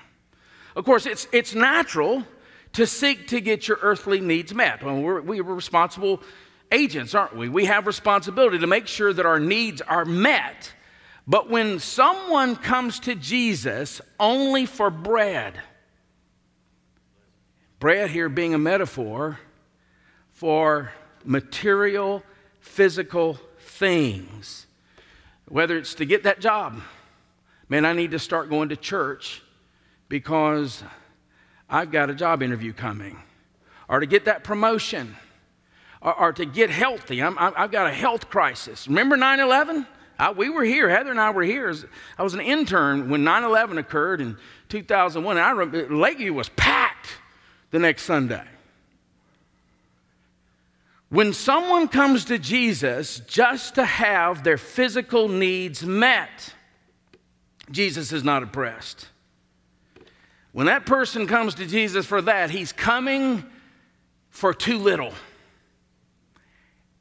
Of 0.75 0.85
course, 0.85 1.05
it's, 1.05 1.27
it's 1.31 1.53
natural 1.53 2.25
to 2.73 2.87
seek 2.87 3.27
to 3.27 3.41
get 3.41 3.67
your 3.67 3.77
earthly 3.81 4.21
needs 4.21 4.53
met. 4.53 4.81
Well, 4.81 4.99
we're, 5.01 5.21
we're 5.21 5.43
responsible 5.43 6.23
agents, 6.71 7.13
aren't 7.13 7.35
we? 7.35 7.49
We 7.49 7.65
have 7.65 7.85
responsibility 7.85 8.59
to 8.59 8.67
make 8.67 8.87
sure 8.87 9.11
that 9.11 9.25
our 9.25 9.39
needs 9.39 9.81
are 9.81 10.05
met. 10.05 10.73
But 11.27 11.49
when 11.49 11.79
someone 11.79 12.55
comes 12.55 12.99
to 13.01 13.15
Jesus 13.15 14.01
only 14.19 14.65
for 14.65 14.89
bread, 14.89 15.59
bread 17.79 18.09
here 18.09 18.29
being 18.29 18.53
a 18.53 18.57
metaphor 18.57 19.37
for 20.31 20.91
material, 21.25 22.23
physical 22.61 23.37
things, 23.81 24.67
whether 25.47 25.75
it's 25.75 25.95
to 25.95 26.05
get 26.05 26.21
that 26.23 26.39
job, 26.39 26.79
man, 27.67 27.83
I 27.83 27.93
need 27.93 28.11
to 28.11 28.19
start 28.19 28.47
going 28.47 28.69
to 28.69 28.75
church 28.75 29.41
because 30.07 30.83
I've 31.67 31.91
got 31.91 32.11
a 32.11 32.13
job 32.13 32.43
interview 32.43 32.73
coming, 32.73 33.17
or 33.89 33.99
to 33.99 34.05
get 34.05 34.25
that 34.25 34.43
promotion 34.43 35.15
or, 35.99 36.13
or 36.13 36.33
to 36.33 36.45
get 36.45 36.69
healthy. 36.69 37.23
I 37.23 37.51
have 37.55 37.71
got 37.71 37.87
a 37.87 37.93
health 37.93 38.29
crisis. 38.29 38.87
Remember 38.87 39.17
9 39.17 39.39
11? 39.39 39.87
we 40.35 40.49
were 40.49 40.63
here. 40.63 40.87
Heather 40.87 41.09
and 41.09 41.19
I 41.19 41.31
were 41.31 41.41
here. 41.41 41.73
I 42.19 42.21
was 42.21 42.35
an 42.35 42.41
intern 42.41 43.09
when 43.09 43.23
9 43.23 43.43
11 43.43 43.79
occurred 43.79 44.21
in 44.21 44.37
2001. 44.69 45.37
And 45.37 45.43
I 45.43 45.49
remember 45.49 45.95
Lakeview 45.95 46.33
was 46.33 46.49
packed 46.49 47.07
the 47.71 47.79
next 47.79 48.03
Sunday. 48.03 48.43
When 51.11 51.33
someone 51.33 51.89
comes 51.89 52.23
to 52.25 52.39
Jesus 52.39 53.19
just 53.27 53.75
to 53.75 53.83
have 53.83 54.45
their 54.45 54.57
physical 54.57 55.27
needs 55.27 55.85
met, 55.85 56.53
Jesus 57.69 58.13
is 58.13 58.23
not 58.23 58.43
oppressed. 58.43 59.09
When 60.53 60.67
that 60.67 60.85
person 60.85 61.27
comes 61.27 61.55
to 61.55 61.65
Jesus 61.65 62.05
for 62.05 62.21
that, 62.21 62.49
he's 62.49 62.71
coming 62.71 63.43
for 64.29 64.53
too 64.53 64.77
little 64.77 65.13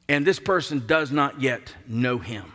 and 0.08 0.26
this 0.26 0.40
person 0.40 0.82
does 0.88 1.12
not 1.12 1.40
yet 1.40 1.72
know 1.86 2.18
him. 2.18 2.52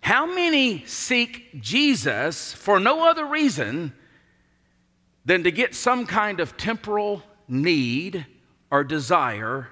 How 0.00 0.26
many 0.26 0.84
seek 0.84 1.60
Jesus 1.60 2.52
for 2.52 2.80
no 2.80 3.08
other 3.08 3.24
reason 3.24 3.92
than 5.24 5.44
to 5.44 5.52
get 5.52 5.76
some 5.76 6.06
kind 6.06 6.40
of 6.40 6.56
temporal 6.56 7.22
need 7.46 8.26
or 8.68 8.82
desire 8.82 9.68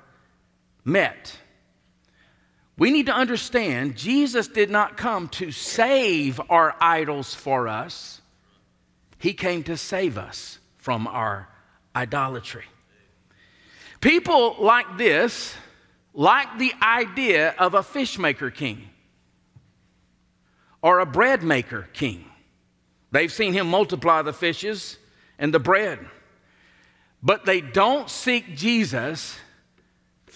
met? 0.88 1.36
We 2.76 2.90
need 2.90 3.06
to 3.06 3.14
understand 3.14 3.96
Jesus 3.96 4.48
did 4.48 4.70
not 4.70 4.96
come 4.96 5.28
to 5.30 5.50
save 5.50 6.40
our 6.48 6.74
idols 6.80 7.34
for 7.34 7.68
us, 7.68 8.20
He 9.18 9.34
came 9.34 9.64
to 9.64 9.76
save 9.76 10.16
us 10.16 10.58
from 10.76 11.06
our 11.06 11.48
idolatry. 11.94 12.64
People 14.00 14.56
like 14.60 14.96
this 14.96 15.54
like 16.14 16.58
the 16.58 16.72
idea 16.82 17.54
of 17.58 17.74
a 17.74 17.80
fishmaker 17.80 18.52
king 18.52 18.88
or 20.82 21.00
a 21.00 21.06
bread 21.06 21.42
maker 21.42 21.88
king. 21.92 22.24
They've 23.10 23.32
seen 23.32 23.52
him 23.52 23.68
multiply 23.68 24.22
the 24.22 24.32
fishes 24.32 24.98
and 25.38 25.54
the 25.54 25.60
bread, 25.60 26.00
but 27.22 27.44
they 27.44 27.60
don't 27.60 28.10
seek 28.10 28.56
Jesus 28.56 29.36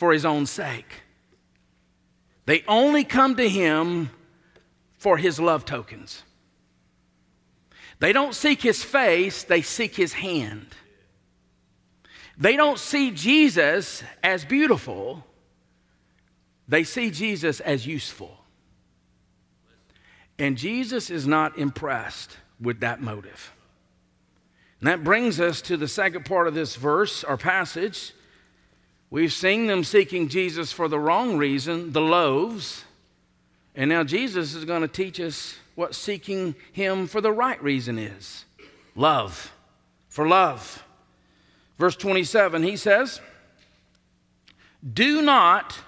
for 0.03 0.13
his 0.13 0.25
own 0.25 0.47
sake. 0.47 1.01
They 2.45 2.65
only 2.67 3.05
come 3.05 3.37
to 3.37 3.49
him 3.49 4.11
for 4.99 5.17
his 5.17 5.39
love 5.39 5.65
tokens. 5.65 6.25
They 8.01 8.13
don't 8.13 8.35
seek 8.35 8.63
his 8.63 8.83
face, 8.83 9.45
they 9.45 9.63
seek 9.63 9.95
his 9.95 10.13
hand. 10.13 10.67
They 12.37 12.57
don't 12.57 12.81
see 12.81 13.13
Jesus 13.13 14.03
as 14.25 14.45
beautiful, 14.45 15.25
they 16.67 16.83
see 16.83 17.13
Jesus 17.13 17.61
as 17.61 17.87
useful. 17.87 18.37
And 20.37 20.59
Jesus 20.59 21.11
is 21.11 21.29
not 21.29 21.57
impressed 21.57 22.37
with 22.61 22.81
that 22.81 23.01
motive. 23.01 23.53
And 24.81 24.89
that 24.89 25.05
brings 25.05 25.39
us 25.39 25.63
to 25.63 25.77
the 25.77 25.87
second 25.87 26.25
part 26.25 26.49
of 26.49 26.55
this 26.55 26.75
verse, 26.75 27.23
our 27.23 27.37
passage. 27.37 28.15
We've 29.13 29.31
seen 29.31 29.67
them 29.67 29.85
seeking 29.85 30.29
Jesus 30.29 30.73
for 30.73 30.89
the 30.89 30.99
wrong 30.99 31.37
reason, 31.37 31.93
the 31.93 32.01
loaves. 32.01 32.87
And 33.75 33.91
now 33.91 34.05
Jesus 34.05 34.55
is 34.55 34.65
going 34.65 34.81
to 34.81 34.89
teach 34.89 35.21
us 35.21 35.59
what 35.75 35.95
seeking 35.95 36.55
Him 36.73 37.07
for 37.07 37.21
the 37.21 37.31
right 37.31 37.63
reason 37.63 37.99
is 37.99 38.47
love, 38.97 39.53
for 40.09 40.27
love. 40.27 40.83
Verse 41.79 41.95
27, 41.95 42.63
he 42.63 42.75
says, 42.75 43.21
Do 44.95 45.21
not 45.21 45.79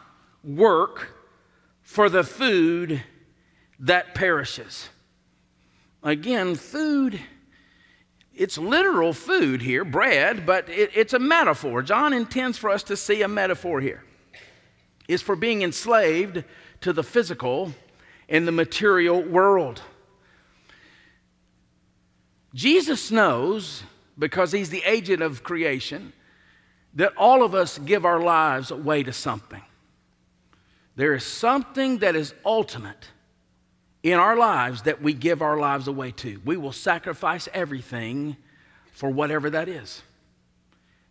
work 0.43 1.15
for 1.81 2.11
the 2.11 2.25
food 2.25 3.03
that 3.81 4.15
perishes. 4.15 4.91
Again, 6.03 6.57
food, 6.57 7.19
it's 8.37 8.59
literal 8.59 9.13
food 9.13 9.63
here, 9.63 9.85
bread, 9.85 10.45
but 10.45 10.69
it, 10.69 10.91
it's 10.95 11.13
a 11.13 11.19
metaphor. 11.19 11.83
John 11.83 12.13
intends 12.13 12.59
for 12.59 12.71
us 12.71 12.83
to 12.85 12.97
see 12.97 13.23
a 13.23 13.29
metaphor 13.29 13.81
here. 13.81 14.03
It's 15.09 15.23
for 15.23 15.37
being 15.37 15.63
enslaved 15.63 16.45
to 16.81 16.93
the 16.93 17.03
physical 17.03 17.73
and 18.29 18.49
the 18.49 18.53
material 18.53 19.23
world. 19.23 19.83
Jesus 22.55 23.11
knows, 23.11 23.83
because 24.19 24.53
he's 24.53 24.71
the 24.71 24.83
agent 24.85 25.23
of 25.23 25.43
creation, 25.43 26.13
that 26.95 27.13
all 27.17 27.43
of 27.43 27.55
us 27.55 27.79
give 27.79 28.05
our 28.05 28.21
lives 28.21 28.71
away 28.71 29.03
to 29.03 29.13
something. 29.13 29.63
There 30.97 31.15
is 31.15 31.25
something 31.25 31.99
that 31.99 32.15
is 32.15 32.35
ultimate 32.45 33.09
in 34.05 34.19
our 34.19 34.37
lives 34.37 34.83
that 34.83 35.03
we 35.03 35.15
give 35.15 35.41
our 35.43 35.59
lives 35.59 35.89
away 35.89 36.13
to. 36.13 36.41
We 36.45 36.59
will 36.59 36.73
sacrifice 36.73 37.49
everything 37.55 38.37
for 38.93 39.09
whatever 39.09 39.51
that 39.51 39.67
is. 39.67 40.03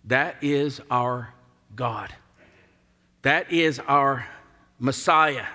That 0.05 0.37
is 0.41 0.79
our 0.91 1.33
God. 1.75 2.13
That 3.23 3.51
is 3.51 3.79
our 3.79 4.25
Messiah. 4.79 5.47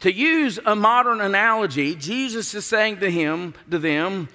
To 0.00 0.12
use 0.12 0.58
a 0.64 0.74
modern 0.74 1.20
analogy, 1.20 1.94
Jesus 1.94 2.54
is 2.54 2.64
saying 2.64 3.00
to 3.00 3.10
him, 3.10 3.54
to 3.70 3.78
them, 3.78 4.28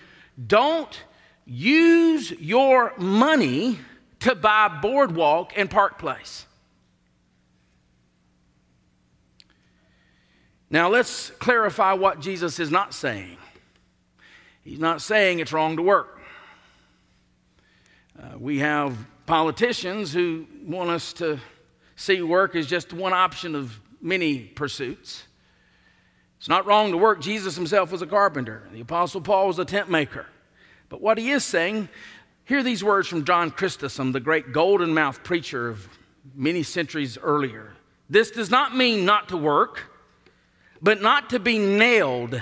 don't 0.48 1.04
use 1.46 2.32
your 2.32 2.94
money 2.98 3.80
to 4.20 4.36
buy 4.36 4.68
boardwalk 4.68 5.54
and 5.56 5.70
park 5.70 5.98
place. 5.98 6.46
Now 10.70 10.90
let's 10.90 11.32
clarify 11.32 11.94
what 11.94 12.20
Jesus 12.20 12.60
is 12.60 12.70
not 12.70 12.94
saying. 12.94 13.38
He's 14.64 14.80
not 14.80 15.02
saying 15.02 15.40
it's 15.40 15.52
wrong 15.52 15.78
to 15.78 15.82
work. 15.82 16.20
Uh, 18.22 18.38
we 18.38 18.60
have 18.60 18.96
politicians 19.26 20.14
who 20.14 20.46
want 20.64 20.92
us 20.92 21.14
to 21.14 21.40
see 21.96 22.22
work 22.22 22.56
as 22.56 22.68
just 22.68 22.94
one 22.94 23.14
option 23.14 23.56
of 23.56 23.80
many 24.02 24.40
pursuits. 24.40 25.24
It's 26.38 26.48
not 26.48 26.66
wrong 26.68 26.92
to 26.92 26.98
work. 26.98 27.20
Jesus 27.20 27.56
himself 27.56 27.92
was 27.92 28.02
a 28.02 28.08
carpenter, 28.08 28.68
the 28.72 28.82
Apostle 28.82 29.22
Paul 29.22 29.48
was 29.48 29.58
a 29.58 29.66
tent 29.66 29.90
maker. 29.90 30.28
But 30.88 31.02
what 31.02 31.18
he 31.18 31.32
is 31.32 31.44
saying, 31.44 31.90
hear 32.46 32.64
these 32.64 32.84
words 32.84 33.08
from 33.08 33.26
John 33.26 33.52
Chrysostom, 33.52 34.12
the 34.12 34.20
great 34.20 34.52
golden 34.52 34.94
mouthed 34.94 35.24
preacher 35.24 35.70
of 35.70 35.88
many 36.36 36.64
centuries 36.64 37.18
earlier. 37.18 37.74
This 38.10 38.32
does 38.32 38.50
not 38.50 38.76
mean 38.76 39.06
not 39.06 39.30
to 39.30 39.38
work 39.38 39.89
but 40.82 41.02
not 41.02 41.30
to 41.32 41.40
be 41.40 41.58
nailed 41.58 42.42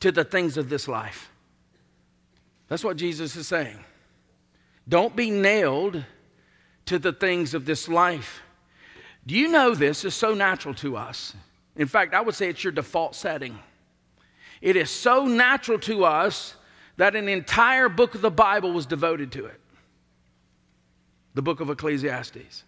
to 0.00 0.12
the 0.12 0.24
things 0.24 0.56
of 0.56 0.68
this 0.68 0.88
life. 0.88 1.30
That's 2.68 2.84
what 2.84 2.96
Jesus 2.96 3.36
is 3.36 3.46
saying. 3.46 3.78
Don't 4.88 5.14
be 5.14 5.30
nailed 5.30 6.04
to 6.86 6.98
the 6.98 7.12
things 7.12 7.54
of 7.54 7.64
this 7.64 7.88
life. 7.88 8.42
Do 9.26 9.34
you 9.34 9.48
know 9.48 9.74
this 9.74 10.04
is 10.04 10.14
so 10.14 10.34
natural 10.34 10.74
to 10.74 10.96
us? 10.96 11.34
In 11.76 11.88
fact, 11.88 12.14
I 12.14 12.20
would 12.20 12.34
say 12.34 12.48
it's 12.48 12.62
your 12.62 12.72
default 12.72 13.14
setting. 13.14 13.58
It 14.60 14.76
is 14.76 14.90
so 14.90 15.26
natural 15.26 15.78
to 15.80 16.04
us 16.04 16.54
that 16.96 17.16
an 17.16 17.28
entire 17.28 17.88
book 17.88 18.14
of 18.14 18.20
the 18.20 18.30
Bible 18.30 18.72
was 18.72 18.86
devoted 18.86 19.32
to 19.32 19.46
it 19.46 19.60
the 21.34 21.42
book 21.42 21.60
of 21.60 21.68
Ecclesiastes. 21.68 22.62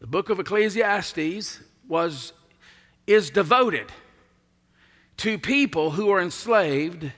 The 0.00 0.06
book 0.06 0.28
of 0.28 0.38
Ecclesiastes 0.38 1.60
was 1.88 2.32
is 3.06 3.30
devoted 3.30 3.90
to 5.18 5.38
people 5.38 5.90
who 5.90 6.10
are 6.10 6.20
enslaved 6.20 7.10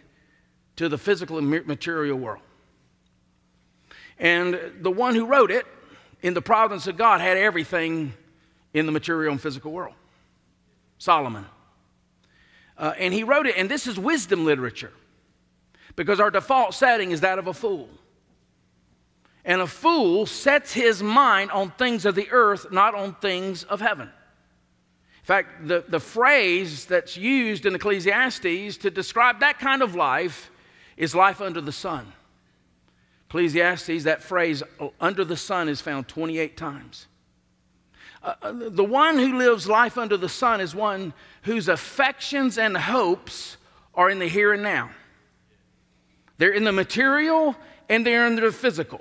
to 0.76 0.88
the 0.88 0.98
physical 0.98 1.38
and 1.38 1.48
material 1.66 2.18
world. 2.18 2.42
And 4.18 4.58
the 4.80 4.90
one 4.90 5.14
who 5.14 5.26
wrote 5.26 5.50
it 5.50 5.66
in 6.22 6.34
the 6.34 6.42
providence 6.42 6.86
of 6.86 6.96
God 6.96 7.20
had 7.20 7.36
everything 7.36 8.14
in 8.74 8.86
the 8.86 8.92
material 8.92 9.32
and 9.32 9.40
physical 9.40 9.72
world 9.72 9.94
Solomon. 10.98 11.46
Uh, 12.78 12.94
and 12.98 13.12
he 13.12 13.22
wrote 13.22 13.46
it, 13.46 13.56
and 13.56 13.68
this 13.68 13.86
is 13.86 13.98
wisdom 13.98 14.44
literature 14.44 14.92
because 15.96 16.20
our 16.20 16.30
default 16.30 16.74
setting 16.74 17.10
is 17.10 17.20
that 17.20 17.38
of 17.38 17.46
a 17.46 17.54
fool. 17.54 17.88
And 19.44 19.60
a 19.60 19.66
fool 19.66 20.26
sets 20.26 20.72
his 20.72 21.02
mind 21.02 21.50
on 21.50 21.70
things 21.72 22.06
of 22.06 22.14
the 22.14 22.30
earth, 22.30 22.70
not 22.70 22.94
on 22.94 23.14
things 23.14 23.64
of 23.64 23.80
heaven. 23.80 24.10
In 25.22 25.26
fact, 25.26 25.68
the, 25.68 25.84
the 25.86 26.00
phrase 26.00 26.84
that's 26.84 27.16
used 27.16 27.64
in 27.64 27.76
Ecclesiastes 27.76 28.76
to 28.78 28.90
describe 28.90 29.38
that 29.38 29.60
kind 29.60 29.80
of 29.80 29.94
life 29.94 30.50
is 30.96 31.14
life 31.14 31.40
under 31.40 31.60
the 31.60 31.70
sun. 31.70 32.12
Ecclesiastes, 33.28 34.02
that 34.02 34.20
phrase, 34.20 34.64
under 35.00 35.24
the 35.24 35.36
sun, 35.36 35.68
is 35.68 35.80
found 35.80 36.08
28 36.08 36.56
times. 36.56 37.06
Uh, 38.20 38.34
uh, 38.42 38.52
the 38.52 38.84
one 38.84 39.16
who 39.16 39.38
lives 39.38 39.68
life 39.68 39.96
under 39.96 40.16
the 40.16 40.28
sun 40.28 40.60
is 40.60 40.74
one 40.74 41.14
whose 41.42 41.68
affections 41.68 42.58
and 42.58 42.76
hopes 42.76 43.56
are 43.94 44.10
in 44.10 44.18
the 44.18 44.28
here 44.28 44.52
and 44.52 44.62
now. 44.62 44.90
They're 46.38 46.52
in 46.52 46.64
the 46.64 46.72
material 46.72 47.54
and 47.88 48.04
they're 48.04 48.26
in 48.26 48.34
the 48.36 48.50
physical. 48.50 49.00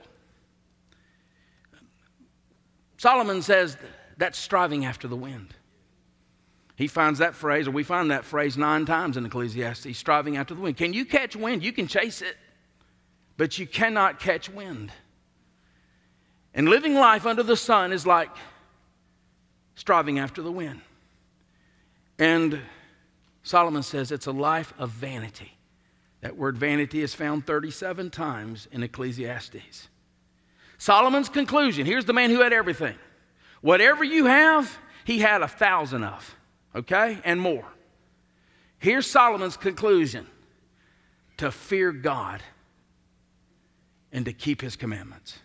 Solomon 2.97 3.41
says 3.41 3.75
that's 4.17 4.37
striving 4.37 4.85
after 4.85 5.07
the 5.07 5.15
wind. 5.15 5.55
He 6.81 6.87
finds 6.87 7.19
that 7.19 7.35
phrase, 7.35 7.67
or 7.67 7.71
we 7.71 7.83
find 7.83 8.09
that 8.09 8.25
phrase 8.25 8.57
nine 8.57 8.87
times 8.87 9.15
in 9.15 9.23
Ecclesiastes, 9.23 9.95
striving 9.95 10.37
after 10.37 10.55
the 10.55 10.61
wind. 10.61 10.77
Can 10.77 10.93
you 10.93 11.05
catch 11.05 11.35
wind? 11.35 11.63
You 11.63 11.71
can 11.71 11.85
chase 11.85 12.23
it, 12.23 12.35
but 13.37 13.59
you 13.59 13.67
cannot 13.67 14.19
catch 14.19 14.49
wind. 14.49 14.91
And 16.55 16.67
living 16.67 16.95
life 16.95 17.27
under 17.27 17.43
the 17.43 17.55
sun 17.55 17.93
is 17.93 18.07
like 18.07 18.31
striving 19.75 20.17
after 20.17 20.41
the 20.41 20.51
wind. 20.51 20.81
And 22.17 22.59
Solomon 23.43 23.83
says 23.83 24.11
it's 24.11 24.25
a 24.25 24.31
life 24.31 24.73
of 24.79 24.89
vanity. 24.89 25.51
That 26.21 26.35
word 26.35 26.57
vanity 26.57 27.03
is 27.03 27.13
found 27.13 27.45
37 27.45 28.09
times 28.09 28.67
in 28.71 28.81
Ecclesiastes. 28.81 29.87
Solomon's 30.79 31.29
conclusion 31.29 31.85
here's 31.85 32.05
the 32.05 32.13
man 32.13 32.31
who 32.31 32.41
had 32.41 32.53
everything. 32.53 32.95
Whatever 33.61 34.03
you 34.03 34.25
have, 34.25 34.75
he 35.05 35.19
had 35.19 35.43
a 35.43 35.47
thousand 35.47 36.05
of 36.05 36.37
okay, 36.75 37.19
and 37.23 37.39
more. 37.39 37.65
Here's 38.79 39.05
Solomon's 39.05 39.57
conclusion 39.57 40.25
to 41.37 41.51
fear 41.51 41.91
God 41.91 42.41
and 44.11 44.25
to 44.25 44.33
keep 44.33 44.61
his 44.61 44.75
commandments. 44.75 45.39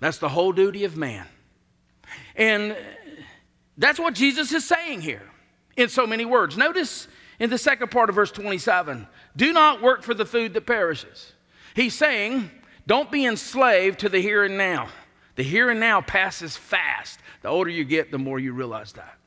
That's 0.00 0.18
the 0.18 0.28
whole 0.28 0.52
duty 0.52 0.84
of 0.84 0.96
man. 0.96 1.26
And 2.36 2.76
that's 3.78 3.98
what 3.98 4.14
Jesus 4.14 4.52
is 4.52 4.64
saying 4.64 5.00
here 5.00 5.22
in 5.76 5.88
so 5.88 6.06
many 6.06 6.24
words. 6.24 6.56
Notice 6.56 7.08
in 7.38 7.50
the 7.50 7.58
second 7.58 7.90
part 7.90 8.08
of 8.08 8.14
verse 8.14 8.30
27 8.30 9.06
do 9.36 9.52
not 9.52 9.82
work 9.82 10.02
for 10.02 10.14
the 10.14 10.26
food 10.26 10.54
that 10.54 10.66
perishes. 10.66 11.32
He's 11.74 11.94
saying, 11.94 12.50
don't 12.86 13.10
be 13.10 13.26
enslaved 13.26 14.00
to 14.00 14.08
the 14.08 14.20
here 14.20 14.44
and 14.44 14.58
now. 14.58 14.88
The 15.36 15.42
here 15.42 15.70
and 15.70 15.80
now 15.80 16.00
passes 16.00 16.56
fast. 16.56 17.18
The 17.42 17.48
older 17.48 17.70
you 17.70 17.84
get, 17.84 18.10
the 18.10 18.18
more 18.18 18.38
you 18.38 18.52
realize 18.52 18.92
that 18.92 19.18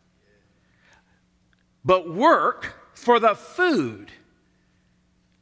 but 1.88 2.14
work 2.14 2.76
for 2.94 3.18
the 3.18 3.34
food 3.34 4.12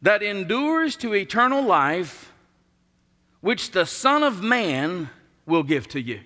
that 0.04 0.22
endures 0.22 0.96
to 0.98 1.16
eternal 1.16 1.64
life, 1.64 2.32
which 3.42 3.72
the 3.72 3.84
Son 3.84 4.22
of 4.22 4.44
Man 4.44 5.10
will 5.48 5.64
give 5.64 5.88
to 5.88 6.00
you. 6.00 6.20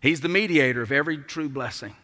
He's 0.00 0.20
the 0.20 0.28
mediator 0.28 0.82
of 0.82 0.90
every 0.90 1.16
true 1.16 1.48
blessing. 1.48 1.94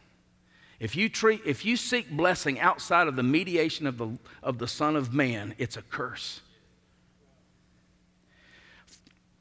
If 0.79 0.95
you, 0.95 1.09
treat, 1.09 1.43
if 1.45 1.65
you 1.65 1.77
seek 1.77 2.13
blessing 2.13 2.61
outside 2.61 3.09
of 3.09 3.17
the 3.17 3.25
mediation 3.25 3.89
of 3.89 3.99
the, 3.99 4.17
of 4.41 4.59
the 4.59 4.69
Son 4.69 4.95
of 4.95 5.13
Man, 5.13 5.57
it's 5.59 5.77
a 5.77 5.83
curse. 5.83 6.43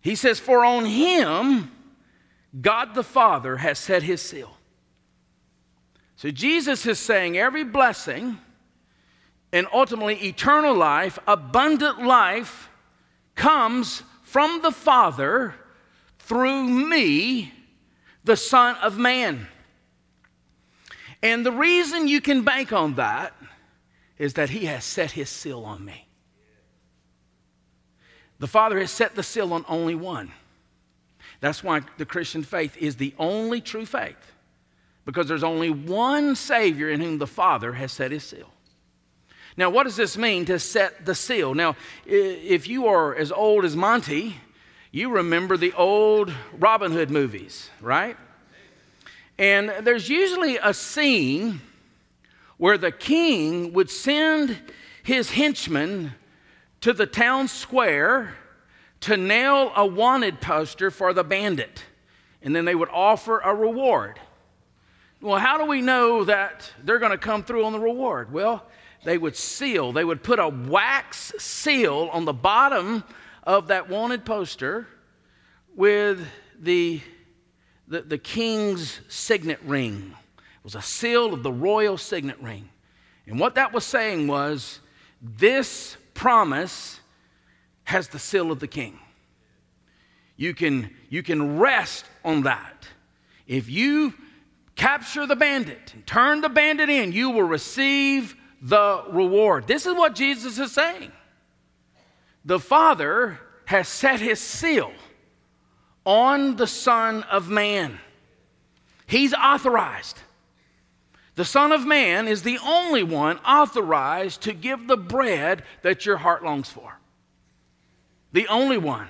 He 0.01 0.15
says, 0.15 0.39
For 0.39 0.65
on 0.65 0.85
him 0.85 1.71
God 2.59 2.95
the 2.95 3.03
Father 3.03 3.57
has 3.57 3.77
set 3.77 4.01
his 4.01 4.23
seal. 4.23 4.57
So 6.23 6.31
Jesus 6.31 6.85
is 6.85 6.99
saying 6.99 7.37
every 7.37 7.65
blessing 7.65 8.39
and 9.51 9.67
ultimately 9.73 10.15
eternal 10.25 10.73
life, 10.73 11.19
abundant 11.27 12.01
life, 12.01 12.69
comes 13.35 14.03
from 14.21 14.61
the 14.61 14.71
Father 14.71 15.53
through 16.19 16.63
me, 16.63 17.53
the 18.23 18.37
Son 18.37 18.77
of 18.77 18.97
Man. 18.97 19.47
And 21.21 21.45
the 21.45 21.51
reason 21.51 22.07
you 22.07 22.21
can 22.21 22.43
bank 22.43 22.71
on 22.71 22.95
that 22.95 23.33
is 24.17 24.35
that 24.35 24.49
He 24.49 24.67
has 24.67 24.85
set 24.85 25.11
His 25.11 25.29
seal 25.29 25.65
on 25.65 25.83
me. 25.83 26.07
The 28.39 28.47
Father 28.47 28.79
has 28.79 28.91
set 28.91 29.15
the 29.15 29.23
seal 29.23 29.51
on 29.51 29.65
only 29.67 29.95
one. 29.95 30.31
That's 31.41 31.61
why 31.61 31.81
the 31.97 32.05
Christian 32.05 32.43
faith 32.43 32.77
is 32.77 32.95
the 32.95 33.13
only 33.19 33.59
true 33.59 33.85
faith 33.85 34.32
because 35.05 35.27
there's 35.27 35.43
only 35.43 35.69
one 35.69 36.35
Savior 36.35 36.89
in 36.89 37.01
whom 37.01 37.17
the 37.17 37.27
Father 37.27 37.73
has 37.73 37.91
set 37.91 38.11
his 38.11 38.23
seal. 38.23 38.49
Now, 39.55 39.69
what 39.69 39.83
does 39.83 39.95
this 39.95 40.17
mean 40.17 40.45
to 40.45 40.57
set 40.57 41.05
the 41.05 41.13
seal? 41.13 41.53
Now, 41.53 41.75
if 42.05 42.67
you 42.67 42.87
are 42.87 43.15
as 43.15 43.31
old 43.31 43.65
as 43.65 43.75
Monty, 43.75 44.37
you 44.91 45.09
remember 45.09 45.57
the 45.57 45.73
old 45.73 46.33
Robin 46.57 46.91
Hood 46.91 47.11
movies, 47.11 47.69
right? 47.81 48.17
And 49.37 49.69
there's 49.81 50.09
usually 50.09 50.57
a 50.57 50.73
scene 50.73 51.61
where 52.57 52.77
the 52.77 52.91
king 52.91 53.73
would 53.73 53.89
send 53.89 54.57
his 55.03 55.31
henchmen 55.31 56.13
to 56.81 56.93
the 56.93 57.05
town 57.05 57.47
square 57.47 58.35
to 59.01 59.17
nail 59.17 59.71
a 59.75 59.85
wanted 59.85 60.39
poster 60.39 60.89
for 60.89 61.13
the 61.13 61.23
bandit. 61.23 61.83
And 62.41 62.55
then 62.55 62.65
they 62.65 62.75
would 62.75 62.89
offer 62.89 63.39
a 63.39 63.53
reward. 63.53 64.19
Well, 65.23 65.39
how 65.39 65.57
do 65.57 65.63
we 65.63 65.79
know 65.79 66.25
that 66.25 66.69
they're 66.83 66.99
going 66.99 67.13
to 67.13 67.17
come 67.17 67.43
through 67.45 67.63
on 67.63 67.71
the 67.71 67.79
reward? 67.79 68.33
Well, 68.33 68.65
they 69.05 69.17
would 69.17 69.37
seal, 69.37 69.93
they 69.93 70.03
would 70.03 70.21
put 70.21 70.37
a 70.37 70.49
wax 70.49 71.31
seal 71.37 72.09
on 72.11 72.25
the 72.25 72.33
bottom 72.33 73.05
of 73.43 73.67
that 73.67 73.87
wanted 73.87 74.25
poster 74.25 74.85
with 75.77 76.27
the, 76.59 76.99
the, 77.87 78.01
the 78.01 78.17
king's 78.17 78.99
signet 79.07 79.61
ring. 79.63 80.13
It 80.35 80.63
was 80.65 80.75
a 80.75 80.81
seal 80.81 81.33
of 81.33 81.41
the 81.41 81.53
royal 81.53 81.97
signet 81.97 82.41
ring. 82.41 82.67
And 83.25 83.39
what 83.39 83.55
that 83.55 83.71
was 83.71 83.85
saying 83.85 84.27
was 84.27 84.81
this 85.21 85.95
promise 86.13 86.99
has 87.85 88.09
the 88.09 88.19
seal 88.19 88.51
of 88.51 88.59
the 88.59 88.67
king. 88.67 88.99
You 90.35 90.53
can, 90.53 90.93
you 91.07 91.23
can 91.23 91.59
rest 91.59 92.03
on 92.25 92.41
that. 92.41 92.89
If 93.47 93.69
you 93.69 94.15
capture 94.75 95.25
the 95.25 95.35
bandit 95.35 95.93
and 95.93 96.05
turn 96.05 96.41
the 96.41 96.49
bandit 96.49 96.89
in, 96.89 97.11
you 97.11 97.29
will 97.29 97.43
receive 97.43 98.35
the 98.61 99.03
reward. 99.09 99.67
This 99.67 99.85
is 99.85 99.93
what 99.93 100.15
Jesus 100.15 100.57
is 100.57 100.71
saying. 100.71 101.11
The 102.45 102.59
Father 102.59 103.39
has 103.65 103.87
set 103.87 104.19
his 104.19 104.39
seal 104.39 104.91
on 106.05 106.55
the 106.55 106.67
Son 106.67 107.23
of 107.23 107.49
Man. 107.49 107.99
He's 109.05 109.33
authorized. 109.33 110.19
The 111.35 111.45
Son 111.45 111.71
of 111.71 111.85
Man 111.85 112.27
is 112.27 112.43
the 112.43 112.59
only 112.59 113.03
one 113.03 113.37
authorized 113.39 114.41
to 114.41 114.53
give 114.53 114.87
the 114.87 114.97
bread 114.97 115.63
that 115.81 116.05
your 116.05 116.17
heart 116.17 116.43
longs 116.43 116.69
for. 116.69 116.99
The 118.33 118.47
only 118.47 118.77
one. 118.77 119.07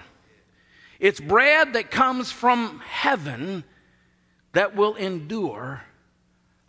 It's 1.00 1.20
bread 1.20 1.74
that 1.74 1.92
comes 1.92 2.32
from 2.32 2.82
heaven 2.86 3.64
that 4.54 4.76
will 4.76 4.96
endure 4.96 5.82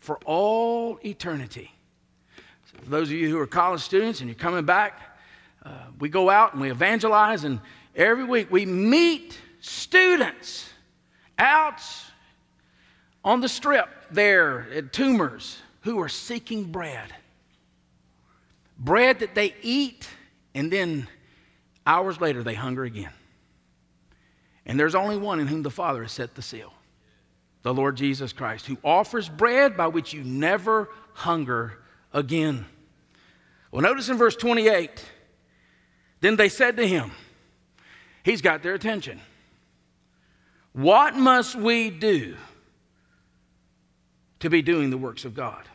for 0.01 0.19
all 0.25 0.99
eternity. 1.05 1.71
So 2.67 2.79
for 2.83 2.91
those 2.91 3.09
of 3.09 3.15
you 3.15 3.31
who 3.31 3.39
are 3.39 3.47
college 3.47 3.81
students 3.81 4.21
and 4.21 4.29
you're 4.29 4.35
coming 4.35 4.65
back, 4.65 5.01
uh, 5.65 5.71
we 5.99 6.09
go 6.09 6.29
out 6.29 6.53
and 6.53 6.61
we 6.61 6.71
evangelize, 6.71 7.45
and 7.45 7.61
every 7.95 8.25
week 8.25 8.51
we 8.51 8.67
meet 8.67 9.39
students 9.61 10.69
out 11.39 11.81
on 13.25 13.41
the 13.41 13.49
strip 13.49 13.89
there 14.11 14.69
at 14.75 14.93
Tumors 14.93 15.59
who 15.83 16.01
are 16.01 16.09
seeking 16.09 16.65
bread. 16.65 17.15
Bread 18.79 19.21
that 19.21 19.35
they 19.35 19.55
eat, 19.63 20.09
and 20.55 20.71
then 20.71 21.09
hours 21.87 22.21
later 22.21 22.43
they 22.43 22.55
hunger 22.55 22.85
again. 22.85 23.13
And 24.67 24.79
there's 24.79 24.95
only 24.95 25.17
one 25.17 25.41
in 25.41 25.47
whom 25.47 25.63
the 25.63 25.71
Father 25.71 26.03
has 26.03 26.13
set 26.13 26.35
the 26.35 26.43
seal 26.43 26.73
the 27.65 27.75
Lord 27.75 27.97
Jesus 27.97 28.33
Christ, 28.33 28.67
who 28.67 28.79
offers 28.85 29.29
bread 29.29 29.77
by 29.77 29.89
which 29.89 30.13
you 30.13 30.23
never 30.23 30.91
hunger 31.15 31.81
again. 32.13 32.67
Well, 33.73 33.83
notice 33.83 34.09
in 34.09 34.17
verse 34.17 34.37
28 34.37 35.05
then 36.21 36.37
they 36.37 36.49
said 36.49 36.79
to 36.79 36.89
him, 36.89 37.13
He's 38.23 38.41
got 38.41 38.63
their 38.63 38.73
attention. 38.73 39.21
What 40.73 41.15
must 41.15 41.55
we 41.55 41.91
do 41.91 42.37
to 44.41 44.49
be 44.49 44.63
doing 44.63 44.89
the 44.89 44.97
works 44.97 45.27
of 45.27 45.35
God? 45.35 45.69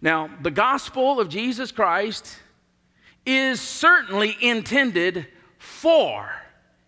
Now, 0.00 0.30
the 0.40 0.50
gospel 0.50 1.20
of 1.20 1.28
Jesus 1.28 1.70
Christ 1.70 2.38
is 3.26 3.60
certainly 3.60 4.36
intended 4.40 5.26
for 5.58 6.30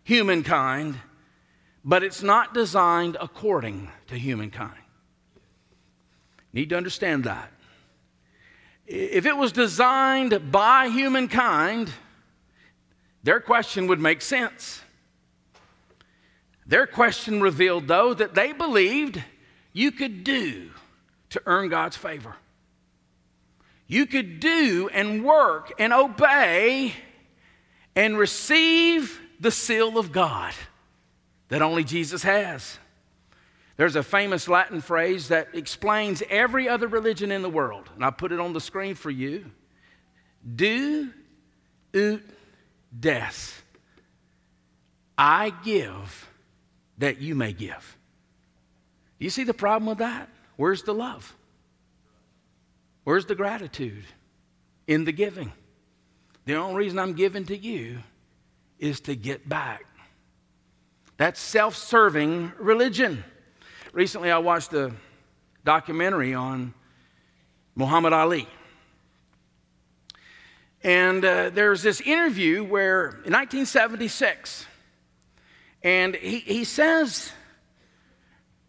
humankind, 0.05 0.98
but 1.88 2.03
it's 2.03 2.22
not 2.22 2.53
designed 2.53 3.16
according 3.18 3.90
to 4.09 4.14
humankind. 4.14 4.74
Need 6.53 6.68
to 6.68 6.77
understand 6.77 7.24
that. 7.24 7.51
If 8.87 9.24
it 9.24 9.35
was 9.35 9.53
designed 9.53 10.53
by 10.53 10.88
humankind, 10.88 11.90
their 13.22 13.40
question 13.40 13.87
would 13.87 14.01
make 14.01 14.20
sense. 14.20 14.83
Their 16.66 16.87
question 16.87 17.40
revealed, 17.40 17.88
though, 17.88 18.12
that 18.12 18.35
they 18.35 18.53
believed 18.53 19.24
you 19.72 19.90
could 19.90 20.24
do 20.24 20.68
to 21.31 21.40
earn 21.46 21.70
God's 21.70 21.96
favor. 21.96 22.37
You 23.87 24.05
could 24.05 24.40
do 24.40 24.90
and 24.92 25.24
work 25.24 25.72
and 25.79 25.94
obey 25.94 26.92
and 27.96 28.18
receive 28.18 29.18
the 29.40 29.51
seal 29.51 29.96
of 29.96 30.12
God 30.12 30.53
that 31.48 31.62
only 31.62 31.84
Jesus 31.84 32.22
has. 32.22 32.78
There's 33.76 33.96
a 33.96 34.02
famous 34.02 34.48
Latin 34.48 34.80
phrase 34.80 35.28
that 35.28 35.48
explains 35.54 36.22
every 36.28 36.68
other 36.68 36.88
religion 36.88 37.30
in 37.30 37.42
the 37.42 37.48
world, 37.48 37.88
and 37.94 38.04
I 38.04 38.11
put 38.11 38.32
it 38.32 38.40
on 38.40 38.52
the 38.52 38.61
screen 38.61 38.94
for 38.94 39.11
you. 39.11 39.44
Do 40.54 41.11
ut 41.94 42.22
des. 42.98 43.32
I 45.16 45.52
give 45.64 46.28
that 46.98 47.20
you 47.20 47.34
may 47.34 47.52
give. 47.52 47.96
You 49.18 49.30
see 49.30 49.44
the 49.44 49.54
problem 49.54 49.88
with 49.88 49.98
that? 49.98 50.28
Where's 50.56 50.82
the 50.82 50.94
love? 50.94 51.34
Where's 53.04 53.26
the 53.26 53.34
gratitude? 53.34 54.04
In 54.87 55.04
the 55.04 55.12
giving. 55.12 55.52
The 56.46 56.54
only 56.54 56.76
reason 56.76 56.98
I'm 56.98 57.14
giving 57.14 57.44
to 57.46 57.56
you 57.56 57.98
is 58.78 59.00
to 59.02 59.14
get 59.14 59.48
back. 59.48 59.84
That's 61.18 61.40
self 61.40 61.76
serving 61.76 62.52
religion. 62.59 63.24
Recently, 63.92 64.31
I 64.31 64.38
watched 64.38 64.72
a 64.72 64.92
documentary 65.64 66.33
on 66.33 66.72
Muhammad 67.74 68.12
Ali. 68.12 68.48
And 70.85 71.24
uh, 71.24 71.50
there's 71.50 71.83
this 71.83 72.00
interview 72.00 72.62
where 72.62 73.09
in 73.09 73.33
1976, 73.33 74.64
and 75.83 76.14
he, 76.14 76.38
he 76.38 76.62
says 76.62 77.33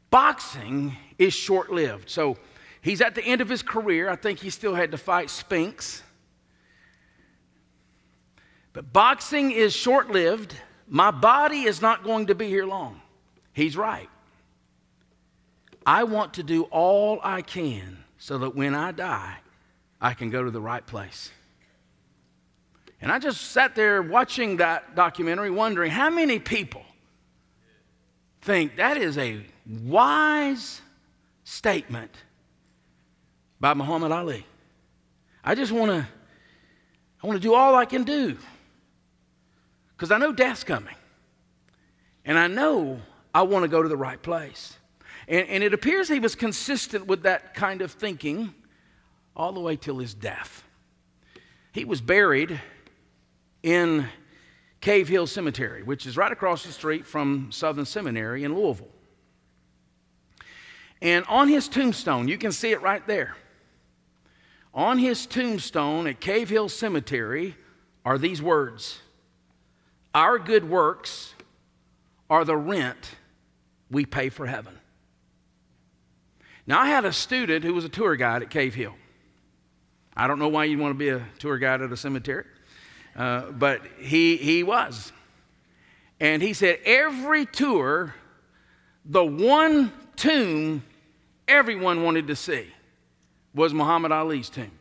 boxing 0.09 0.97
is 1.19 1.35
short 1.35 1.71
lived. 1.71 2.09
So 2.09 2.38
he's 2.81 2.99
at 2.99 3.13
the 3.13 3.23
end 3.23 3.41
of 3.41 3.49
his 3.49 3.62
career. 3.62 4.09
I 4.09 4.15
think 4.15 4.39
he 4.39 4.49
still 4.49 4.73
had 4.73 4.89
to 4.89 4.97
fight 4.97 5.29
Spinks. 5.29 6.01
But 8.73 8.91
boxing 8.91 9.51
is 9.51 9.75
short 9.75 10.09
lived. 10.09 10.55
My 10.89 11.12
body 11.12 11.63
is 11.63 11.82
not 11.82 12.04
going 12.04 12.28
to 12.28 12.36
be 12.36 12.47
here 12.47 12.65
long. 12.65 12.99
He's 13.54 13.78
right. 13.78 14.10
I 15.86 16.04
want 16.04 16.34
to 16.36 16.43
do 16.43 16.63
all 16.63 17.19
I 17.23 17.41
can 17.41 18.04
so 18.17 18.39
that 18.39 18.56
when 18.56 18.75
I 18.75 18.91
die, 18.91 19.38
I 20.02 20.13
can 20.13 20.30
go 20.30 20.43
to 20.43 20.52
the 20.52 20.62
right 20.62 20.86
place. 20.86 21.32
And 23.02 23.12
I 23.12 23.19
just 23.19 23.52
sat 23.52 23.75
there 23.75 24.02
watching 24.02 24.58
that 24.58 24.95
documentary, 24.95 25.52
wondering 25.52 25.91
how 25.91 26.10
many 26.10 26.39
people 26.39 26.84
think 28.41 28.75
that 28.78 28.97
is 28.97 29.17
a 29.17 29.41
wise 29.84 30.82
statement 31.43 32.12
by 33.60 33.73
Muhammad 33.73 34.12
Ali. 34.12 34.45
I 35.43 35.56
just 35.56 35.71
want 35.71 35.91
to 35.91 36.08
I 37.21 37.28
want 37.28 37.41
to 37.41 37.45
do 37.45 37.54
all 37.54 37.75
I 37.75 37.86
can 37.86 38.04
do. 38.04 38.38
Cuz 39.99 40.09
I 40.09 40.17
know 40.17 40.31
death's 40.31 40.63
coming. 40.63 40.95
And 42.25 42.39
I 42.39 42.47
know 42.47 43.01
I 43.33 43.43
want 43.43 43.63
to 43.63 43.69
go 43.69 43.83
to 43.83 43.89
the 43.89 43.97
right 43.97 44.21
place. 44.21 44.77
And, 45.27 45.47
and 45.47 45.63
it 45.63 45.73
appears 45.73 46.09
he 46.09 46.19
was 46.19 46.35
consistent 46.35 47.05
with 47.05 47.23
that 47.23 47.53
kind 47.53 47.81
of 47.81 47.91
thinking 47.91 48.53
all 49.35 49.51
the 49.51 49.59
way 49.59 49.75
till 49.75 49.99
his 49.99 50.13
death. 50.13 50.63
He 51.71 51.85
was 51.85 52.01
buried 52.01 52.59
in 53.62 54.07
Cave 54.81 55.07
Hill 55.07 55.27
Cemetery, 55.27 55.83
which 55.83 56.05
is 56.05 56.17
right 56.17 56.31
across 56.31 56.63
the 56.63 56.71
street 56.71 57.05
from 57.05 57.51
Southern 57.51 57.85
Seminary 57.85 58.43
in 58.43 58.55
Louisville. 58.55 58.88
And 61.01 61.25
on 61.25 61.47
his 61.47 61.67
tombstone, 61.67 62.27
you 62.27 62.38
can 62.38 62.51
see 62.51 62.71
it 62.71 62.81
right 62.81 63.05
there. 63.05 63.35
On 64.73 64.97
his 64.97 65.25
tombstone 65.25 66.07
at 66.07 66.19
Cave 66.19 66.49
Hill 66.49 66.69
Cemetery 66.69 67.55
are 68.05 68.17
these 68.17 68.41
words 68.41 68.99
Our 70.13 70.39
good 70.39 70.67
works 70.67 71.34
are 72.30 72.45
the 72.45 72.58
rent 72.58 73.15
we 73.91 74.06
pay 74.06 74.30
for 74.30 74.45
heaven. 74.45 74.78
Now, 76.65 76.80
I 76.80 76.88
had 76.88 77.06
a 77.06 77.13
student 77.13 77.63
who 77.63 77.74
was 77.74 77.86
a 77.86 77.89
tour 77.89 78.15
guide 78.15 78.43
at 78.43 78.50
Cave 78.50 78.76
Hill. 78.76 78.95
I 80.15 80.28
don't 80.28 80.38
know 80.38 80.50
why 80.50 80.65
you'd 80.65 80.80
want 80.80 80.93
to 80.93 80.98
be 80.98 81.10
a 81.10 81.26
tour 81.39 81.58
guide 81.58 81.82
at 81.82 81.91
a 81.91 81.98
cemetery. 81.98 82.45
Uh, 83.15 83.52
but 83.52 83.82
he, 84.00 84.38
he 84.38 84.63
was. 84.63 85.12
And 86.19 86.41
he 86.41 86.54
said, 86.54 86.80
every 86.86 87.45
tour, 87.45 88.13
the 89.06 89.26
one 89.26 89.91
tomb 90.15 90.84
everyone 91.48 92.04
wanted 92.04 92.28
to 92.28 92.36
see 92.36 92.67
was 93.56 93.74
Muhammad 93.74 94.12
Ali's 94.12 94.50
tomb. 94.50 94.72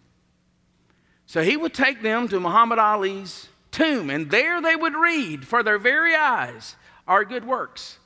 So 1.26 1.42
he 1.42 1.56
would 1.56 1.72
take 1.72 2.02
them 2.02 2.28
to 2.28 2.40
Muhammad 2.40 2.78
Ali's 2.78 3.48
tomb, 3.70 4.10
and 4.10 4.30
there 4.30 4.60
they 4.60 4.76
would 4.76 4.94
read 4.94 5.46
for 5.46 5.62
their 5.62 5.78
very 5.78 6.14
eyes 6.14 6.76
our 7.08 7.24
good 7.24 7.44
works 7.44 7.98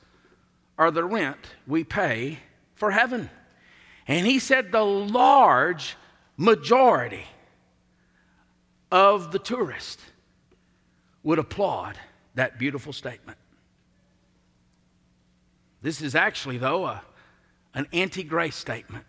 are 0.77 0.89
the 0.89 1.03
rent 1.03 1.37
we 1.67 1.83
pay 1.83 2.39
for 2.75 2.91
heaven. 2.91 3.29
And 4.07 4.25
he 4.25 4.39
said 4.39 4.71
the 4.71 4.83
large 4.83 5.95
majority 6.37 7.25
of 8.91 9.31
the 9.31 9.39
tourists 9.39 10.03
would 11.21 11.39
applaud 11.39 11.97
that 12.35 12.57
beautiful 12.57 12.93
statement. 12.93 13.37
This 15.81 16.01
is 16.01 16.15
actually, 16.15 16.57
though, 16.57 16.85
a, 16.85 17.01
an 17.73 17.87
anti 17.91 18.23
grace 18.23 18.55
statement. 18.55 19.05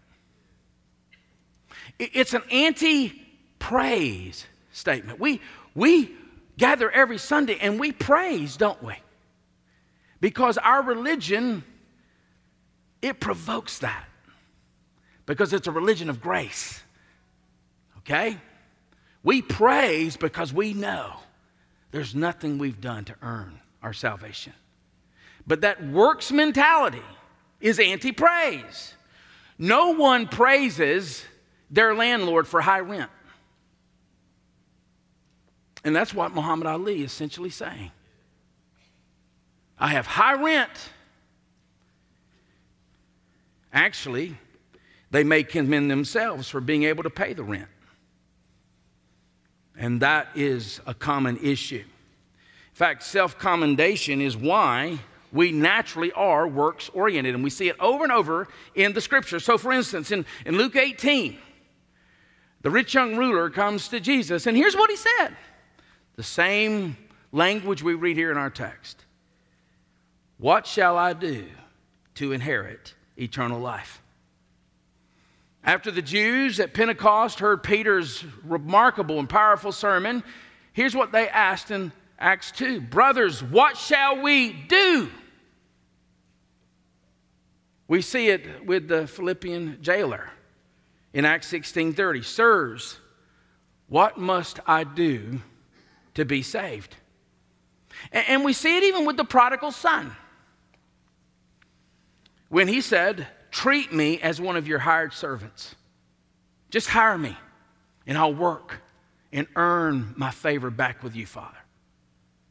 It's 1.99 2.35
an 2.35 2.43
anti 2.51 3.23
praise 3.61 4.45
statement. 4.73 5.21
We, 5.21 5.41
we 5.75 6.15
gather 6.59 6.91
every 6.91 7.19
Sunday 7.19 7.59
and 7.61 7.79
we 7.79 7.93
praise, 7.93 8.57
don't 8.57 8.83
we? 8.83 8.95
Because 10.21 10.57
our 10.59 10.83
religion, 10.83 11.65
it 13.03 13.21
provokes 13.21 13.81
that. 13.81 14.05
Because 15.27 15.53
it's 15.53 15.67
a 15.67 15.73
religion 15.73 16.11
of 16.11 16.21
grace. 16.21 16.83
Okay? 17.99 18.39
We 19.23 19.41
praise 19.43 20.17
because 20.17 20.53
we 20.53 20.75
know 20.75 21.15
there's 21.91 22.15
nothing 22.15 22.59
we've 22.59 22.81
done 22.81 23.05
to 23.07 23.15
earn 23.23 23.61
our 23.83 23.93
salvation. 23.93 24.53
But 25.47 25.63
that 25.63 25.87
works 25.87 26.31
mentality 26.31 27.03
is 27.61 27.79
anti 27.79 28.13
praise. 28.13 28.95
No 29.59 29.91
one 29.91 30.27
praises 30.27 31.25
their 31.71 31.95
landlord 31.95 32.47
for 32.47 32.61
high 32.61 32.81
rent. 32.81 33.11
And 35.85 35.95
that's 35.95 36.15
what 36.15 36.35
Muhammad 36.35 36.67
Ali 36.67 37.03
is 37.03 37.13
essentially 37.13 37.51
saying. 37.51 37.91
I 39.79 39.89
have 39.89 40.07
high 40.07 40.35
rent. 40.35 40.71
Actually, 43.73 44.37
they 45.11 45.25
may 45.25 45.43
commend 45.43 45.91
themselves 45.91 46.49
for 46.49 46.61
being 46.61 46.85
able 46.85 47.03
to 47.03 47.11
pay 47.11 47.35
the 47.35 47.43
rent. 47.43 47.69
And 49.77 50.01
that 50.01 50.29
is 50.35 50.81
a 50.87 50.95
common 50.95 51.37
issue. 51.39 51.83
In 51.85 52.77
fact, 52.77 53.03
self 53.03 53.39
commendation 53.39 54.21
is 54.21 54.37
why 54.37 54.99
we 55.33 55.51
naturally 55.51 56.13
are 56.13 56.47
works 56.47 56.89
oriented. 56.95 57.35
And 57.35 57.45
we 57.45 57.51
see 57.51 57.69
it 57.69 57.77
over 57.81 58.05
and 58.05 58.13
over 58.13 58.49
in 58.75 58.93
the 58.93 59.01
scripture. 59.01 59.41
So, 59.41 59.59
for 59.59 59.73
instance, 59.73 60.13
in, 60.13 60.25
in 60.47 60.57
Luke 60.57 60.77
18, 60.77 61.37
the 62.63 62.71
rich 62.71 62.95
young 62.95 63.17
ruler 63.17 63.51
comes 63.51 63.89
to 63.89 64.01
Jesus, 64.01 64.47
and 64.47 64.57
here's 64.57 64.77
what 64.77 64.89
he 64.91 64.97
said 64.97 65.37
the 66.17 66.23
same 66.23 66.97
language 67.33 67.83
we 67.83 67.95
read 67.95 68.17
here 68.17 68.31
in 68.31 68.37
our 68.37 68.51
text 68.51 69.05
What 70.39 70.67
shall 70.67 70.97
I 70.97 71.13
do 71.13 71.47
to 72.17 72.33
inherit 72.33 72.95
eternal 73.17 73.61
life? 73.61 74.03
After 75.65 75.91
the 75.91 76.03
Jews 76.03 76.61
at 76.61 76.75
Pentecost 76.75 77.41
heard 77.41 77.63
Peter's 77.63 78.23
remarkable 78.45 79.19
and 79.19 79.29
powerful 79.29 79.73
sermon, 79.73 80.23
here's 80.73 80.95
what 80.95 81.11
they 81.11 81.29
asked 81.29 81.71
in 81.71 81.91
Acts 82.19 82.53
2 82.53 82.81
Brothers, 82.81 83.43
what 83.43 83.77
shall 83.77 84.21
we 84.21 84.53
do? 84.53 85.11
We 87.89 88.03
see 88.03 88.29
it 88.29 88.65
with 88.67 88.89
the 88.89 89.07
Philippian 89.07 89.79
jailer 89.81 90.31
in 91.13 91.25
Acts 91.25 91.47
16:30. 91.47 92.23
Sirs, 92.23 92.99
what 93.89 94.19
must 94.19 94.61
I 94.67 94.85
do 94.85 95.41
to 96.15 96.25
be 96.25 96.43
saved? 96.43 96.97
And 98.13 98.45
we 98.45 98.53
see 98.53 98.77
it 98.77 98.85
even 98.85 99.05
with 99.07 99.17
the 99.17 99.25
prodigal 99.25 99.73
son. 99.73 100.15
When 102.49 102.69
he 102.69 102.81
said, 102.81 103.27
Treat 103.51 103.93
me 103.93 104.21
as 104.21 104.41
one 104.41 104.57
of 104.57 104.67
your 104.67 104.81
hired 104.81 105.13
servants. 105.13 105.77
Just 106.71 106.89
hire 106.89 107.17
me, 107.17 107.37
and 108.05 108.19
I'll 108.19 108.35
work 108.35 108.83
and 109.33 109.47
earn 109.55 110.13
my 110.17 110.33
favor 110.33 110.71
back 110.71 111.05
with 111.05 111.15
you, 111.15 111.25
Father. 111.25 111.57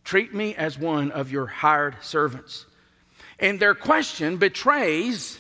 Treat 0.06 0.34
me 0.34 0.56
as 0.56 0.80
one 0.80 1.12
of 1.12 1.30
your 1.30 1.46
hired 1.46 1.98
servants. 2.02 2.66
And 3.38 3.60
their 3.60 3.76
question 3.76 4.38
betrays 4.38 5.40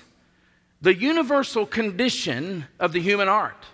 the 0.82 0.94
universal 0.94 1.66
condition 1.66 2.66
of 2.80 2.92
the 2.92 3.00
human 3.00 3.30
heart. 3.30 3.66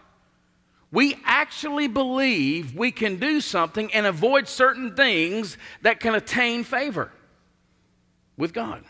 We 0.92 1.16
actually 1.24 1.88
believe 1.88 2.76
we 2.76 2.92
can 2.92 3.18
do 3.18 3.42
something 3.42 3.94
and 3.94 4.06
avoid 4.06 4.48
certain 4.48 4.96
things 4.96 5.58
that 5.82 6.00
can 6.00 6.16
attain 6.16 6.64
favor 6.64 7.12
with 8.38 8.54
God. 8.54 8.84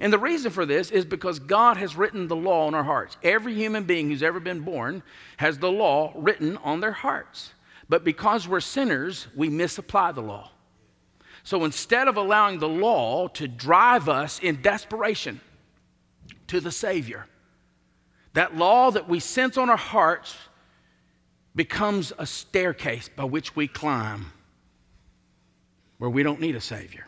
And 0.00 0.12
the 0.12 0.18
reason 0.18 0.50
for 0.50 0.64
this 0.64 0.90
is 0.90 1.04
because 1.04 1.38
God 1.38 1.76
has 1.76 1.94
written 1.94 2.26
the 2.26 2.36
law 2.36 2.66
on 2.66 2.74
our 2.74 2.84
hearts. 2.84 3.18
Every 3.22 3.54
human 3.54 3.84
being 3.84 4.08
who's 4.08 4.22
ever 4.22 4.40
been 4.40 4.60
born 4.60 5.02
has 5.36 5.58
the 5.58 5.70
law 5.70 6.12
written 6.16 6.56
on 6.58 6.80
their 6.80 6.92
hearts. 6.92 7.52
But 7.88 8.02
because 8.02 8.48
we're 8.48 8.60
sinners, 8.60 9.26
we 9.36 9.50
misapply 9.50 10.12
the 10.12 10.22
law. 10.22 10.50
So 11.42 11.64
instead 11.64 12.08
of 12.08 12.16
allowing 12.16 12.58
the 12.58 12.68
law 12.68 13.28
to 13.28 13.46
drive 13.46 14.08
us 14.08 14.38
in 14.38 14.62
desperation 14.62 15.40
to 16.46 16.60
the 16.60 16.72
Savior, 16.72 17.26
that 18.32 18.56
law 18.56 18.90
that 18.90 19.08
we 19.08 19.20
sense 19.20 19.58
on 19.58 19.68
our 19.68 19.76
hearts 19.76 20.34
becomes 21.54 22.12
a 22.18 22.26
staircase 22.26 23.08
by 23.08 23.24
which 23.24 23.54
we 23.54 23.68
climb 23.68 24.32
where 25.98 26.10
we 26.10 26.22
don't 26.22 26.40
need 26.40 26.56
a 26.56 26.60
Savior 26.60 27.06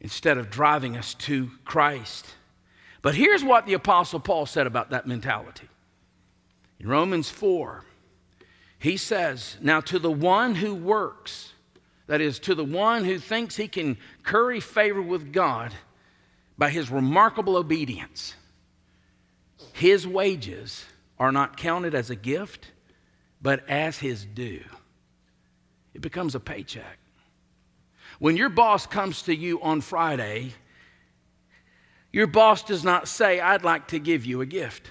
instead 0.00 0.38
of 0.38 0.50
driving 0.50 0.96
us 0.96 1.14
to 1.14 1.50
Christ. 1.64 2.26
But 3.02 3.14
here's 3.14 3.44
what 3.44 3.66
the 3.66 3.74
Apostle 3.74 4.20
Paul 4.20 4.46
said 4.46 4.66
about 4.66 4.90
that 4.90 5.06
mentality. 5.06 5.68
In 6.78 6.88
Romans 6.88 7.28
4, 7.28 7.84
he 8.78 8.96
says, 8.96 9.56
Now 9.60 9.80
to 9.82 9.98
the 9.98 10.10
one 10.10 10.54
who 10.54 10.74
works, 10.74 11.52
that 12.06 12.20
is, 12.20 12.38
to 12.40 12.54
the 12.54 12.64
one 12.64 13.04
who 13.04 13.18
thinks 13.18 13.56
he 13.56 13.68
can 13.68 13.98
curry 14.22 14.60
favor 14.60 15.02
with 15.02 15.32
God 15.32 15.74
by 16.56 16.70
his 16.70 16.90
remarkable 16.90 17.56
obedience, 17.56 18.34
his 19.72 20.06
wages 20.06 20.84
are 21.20 21.30
not 21.30 21.58
counted 21.58 21.94
as 21.94 22.08
a 22.08 22.16
gift, 22.16 22.72
but 23.42 23.68
as 23.68 23.98
his 23.98 24.24
due. 24.24 24.64
It 25.92 26.00
becomes 26.00 26.34
a 26.34 26.40
paycheck. 26.40 26.98
When 28.18 28.36
your 28.36 28.48
boss 28.48 28.86
comes 28.86 29.22
to 29.22 29.36
you 29.36 29.60
on 29.60 29.82
Friday, 29.82 30.54
your 32.10 32.26
boss 32.26 32.62
does 32.62 32.82
not 32.82 33.06
say, 33.06 33.38
I'd 33.38 33.62
like 33.62 33.88
to 33.88 33.98
give 33.98 34.24
you 34.24 34.40
a 34.40 34.46
gift. 34.46 34.90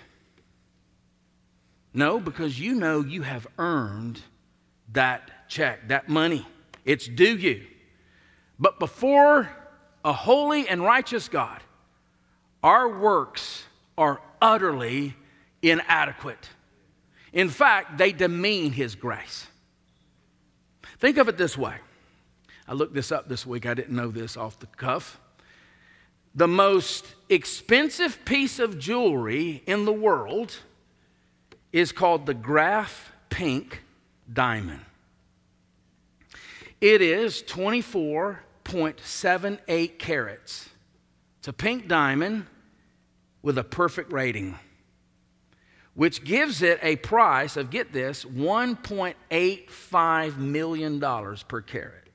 No, 1.93 2.19
because 2.19 2.59
you 2.59 2.75
know 2.75 3.01
you 3.01 3.23
have 3.23 3.47
earned 3.57 4.21
that 4.93 5.49
check, 5.49 5.87
that 5.87 6.09
money. 6.09 6.47
It's 6.85 7.07
due 7.07 7.37
you. 7.37 7.65
But 8.59 8.79
before 8.79 9.49
a 10.05 10.13
holy 10.13 10.67
and 10.67 10.83
righteous 10.83 11.27
God, 11.27 11.61
our 12.61 12.99
works 12.99 13.63
are 13.97 14.21
utterly 14.41 15.15
inadequate. 15.61 16.49
In 17.33 17.49
fact, 17.49 17.97
they 17.97 18.11
demean 18.11 18.71
His 18.71 18.95
grace. 18.95 19.47
Think 20.99 21.17
of 21.17 21.27
it 21.29 21.37
this 21.37 21.57
way 21.57 21.75
I 22.67 22.73
looked 22.73 22.93
this 22.93 23.11
up 23.11 23.27
this 23.27 23.47
week. 23.47 23.65
I 23.65 23.73
didn't 23.73 23.95
know 23.95 24.09
this 24.09 24.37
off 24.37 24.59
the 24.59 24.67
cuff. 24.67 25.19
The 26.35 26.47
most 26.47 27.07
expensive 27.27 28.23
piece 28.25 28.59
of 28.59 28.77
jewelry 28.77 29.63
in 29.65 29.85
the 29.85 29.91
world 29.91 30.55
is 31.73 31.91
called 31.91 32.27
the 32.27 32.35
Graff 32.35 33.11
Pink 33.29 33.81
Diamond. 34.31 34.81
It 36.79 37.01
is 37.01 37.41
24.78 37.43 39.99
carats. 39.99 40.69
It's 41.39 41.47
a 41.47 41.53
pink 41.53 41.87
diamond 41.87 42.45
with 43.41 43.57
a 43.57 43.63
perfect 43.63 44.13
rating, 44.13 44.59
which 45.99 46.23
gives 46.23 46.61
it 46.61 46.79
a 46.81 46.95
price 46.95 47.57
of, 47.57 47.69
get 47.69 47.91
this, 47.91 48.23
$1.85 48.23 50.37
million 50.37 50.97
per 51.45 51.59
carat. 51.59 52.07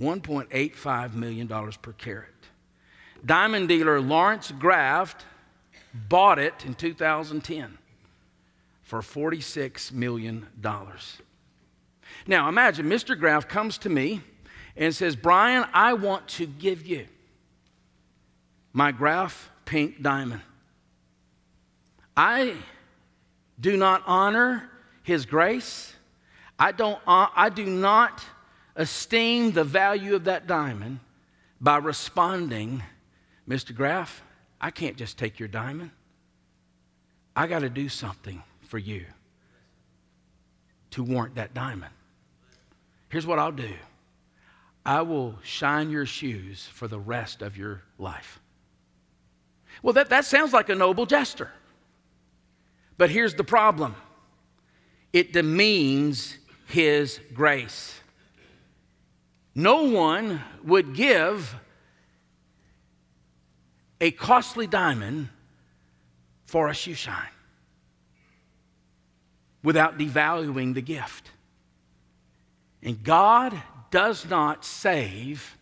$1.85 0.00 1.14
million 1.14 1.48
per 1.48 1.92
carat. 1.94 2.28
Diamond 3.26 3.66
dealer 3.66 4.00
Laurence 4.00 4.52
Graff 4.52 5.16
bought 6.08 6.38
it 6.38 6.64
in 6.64 6.76
2010 6.76 7.76
for 8.82 9.00
$46 9.00 9.90
million. 9.90 10.46
Now 12.24 12.48
imagine 12.48 12.86
Mr. 12.86 13.18
Graff 13.18 13.48
comes 13.48 13.78
to 13.78 13.88
me 13.88 14.20
and 14.76 14.94
says, 14.94 15.16
Brian, 15.16 15.66
I 15.74 15.94
want 15.94 16.28
to 16.28 16.46
give 16.46 16.86
you 16.86 17.08
my 18.72 18.92
Graff 18.92 19.50
pink 19.64 20.00
diamond. 20.00 20.42
I 22.22 22.52
do 23.58 23.78
not 23.78 24.02
honor 24.06 24.68
his 25.02 25.24
grace. 25.24 25.94
I, 26.58 26.70
don't, 26.70 27.00
uh, 27.06 27.28
I 27.34 27.48
do 27.48 27.64
not 27.64 28.22
esteem 28.76 29.52
the 29.52 29.64
value 29.64 30.16
of 30.16 30.24
that 30.24 30.46
diamond 30.46 31.00
by 31.62 31.78
responding, 31.78 32.82
Mr. 33.48 33.74
Graff, 33.74 34.22
I 34.60 34.70
can't 34.70 34.98
just 34.98 35.16
take 35.16 35.38
your 35.38 35.48
diamond. 35.48 35.92
I 37.34 37.46
got 37.46 37.60
to 37.60 37.70
do 37.70 37.88
something 37.88 38.42
for 38.68 38.76
you 38.76 39.06
to 40.90 41.02
warrant 41.02 41.36
that 41.36 41.54
diamond. 41.54 41.94
Here's 43.08 43.26
what 43.26 43.38
I'll 43.38 43.50
do 43.50 43.72
I 44.84 45.00
will 45.00 45.36
shine 45.42 45.88
your 45.88 46.04
shoes 46.04 46.68
for 46.70 46.86
the 46.86 47.00
rest 47.00 47.40
of 47.40 47.56
your 47.56 47.80
life. 47.98 48.40
Well, 49.82 49.94
that, 49.94 50.10
that 50.10 50.26
sounds 50.26 50.52
like 50.52 50.68
a 50.68 50.74
noble 50.74 51.06
gesture. 51.06 51.50
But 53.00 53.08
here's 53.08 53.34
the 53.34 53.44
problem 53.44 53.94
it 55.10 55.32
demeans 55.32 56.36
his 56.66 57.18
grace. 57.32 57.98
No 59.54 59.84
one 59.84 60.42
would 60.64 60.94
give 60.94 61.54
a 64.02 64.10
costly 64.10 64.66
diamond 64.66 65.30
for 66.44 66.68
a 66.68 66.74
shoe 66.74 66.92
shine 66.92 67.32
without 69.62 69.96
devaluing 69.96 70.74
the 70.74 70.82
gift. 70.82 71.30
And 72.82 73.02
God 73.02 73.58
does 73.90 74.28
not 74.28 74.62
save, 74.62 75.56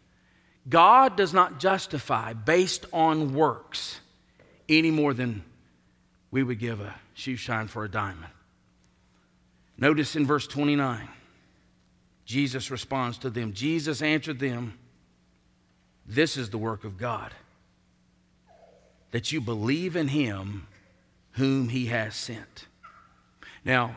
God 0.68 1.16
does 1.16 1.32
not 1.32 1.60
justify 1.60 2.32
based 2.32 2.84
on 2.92 3.32
works 3.32 4.00
any 4.68 4.90
more 4.90 5.14
than 5.14 5.44
we 6.32 6.42
would 6.42 6.58
give 6.58 6.80
a 6.80 6.96
shoe 7.18 7.36
shine 7.36 7.66
for 7.66 7.84
a 7.84 7.90
diamond. 7.90 8.32
Notice 9.76 10.14
in 10.14 10.24
verse 10.24 10.46
29, 10.46 11.08
Jesus 12.24 12.70
responds 12.70 13.18
to 13.18 13.30
them. 13.30 13.52
Jesus 13.52 14.02
answered 14.02 14.38
them, 14.38 14.78
This 16.06 16.36
is 16.36 16.50
the 16.50 16.58
work 16.58 16.84
of 16.84 16.96
God, 16.96 17.32
that 19.10 19.32
you 19.32 19.40
believe 19.40 19.96
in 19.96 20.08
him 20.08 20.68
whom 21.32 21.68
he 21.68 21.86
has 21.86 22.14
sent. 22.14 22.66
Now, 23.64 23.96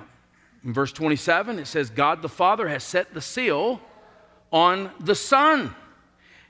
in 0.63 0.74
verse 0.74 0.91
27, 0.91 1.59
it 1.59 1.67
says, 1.67 1.89
God 1.89 2.22
the 2.22 2.30
Father 2.30 2.67
has 2.67 2.84
set 2.84 3.13
the 3.13 3.22
seal 3.22 3.82
on 4.51 4.91
the 4.99 5.15
Son. 5.15 5.76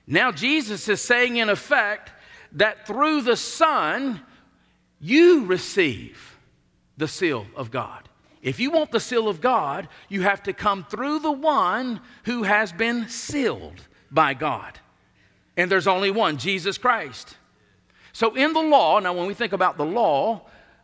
Now, 0.07 0.32
Jesus 0.32 0.88
is 0.88 1.01
saying, 1.01 1.36
in 1.36 1.49
effect, 1.49 2.11
that 2.53 2.88
through 2.88 3.22
the 3.22 3.38
Son, 3.38 4.22
you 4.99 5.45
receive 5.45 6.30
the 6.97 7.07
seal 7.07 7.47
of 7.55 7.71
God. 7.71 8.07
If 8.41 8.59
you 8.59 8.71
want 8.71 8.91
the 8.91 8.99
seal 8.99 9.27
of 9.27 9.39
God, 9.39 9.87
you 10.09 10.21
have 10.21 10.43
to 10.43 10.53
come 10.53 10.83
through 10.83 11.19
the 11.19 11.31
one 11.31 12.01
who 12.25 12.43
has 12.43 12.71
been 12.71 13.07
sealed 13.07 13.81
by 14.09 14.33
God. 14.33 14.79
And 15.57 15.69
there's 15.69 15.87
only 15.87 16.11
one, 16.11 16.37
Jesus 16.37 16.77
Christ. 16.77 17.35
So, 18.13 18.35
in 18.35 18.53
the 18.53 18.61
law, 18.61 18.99
now 18.99 19.13
when 19.13 19.27
we 19.27 19.33
think 19.33 19.53
about 19.53 19.77
the 19.77 19.85
law, 19.85 20.41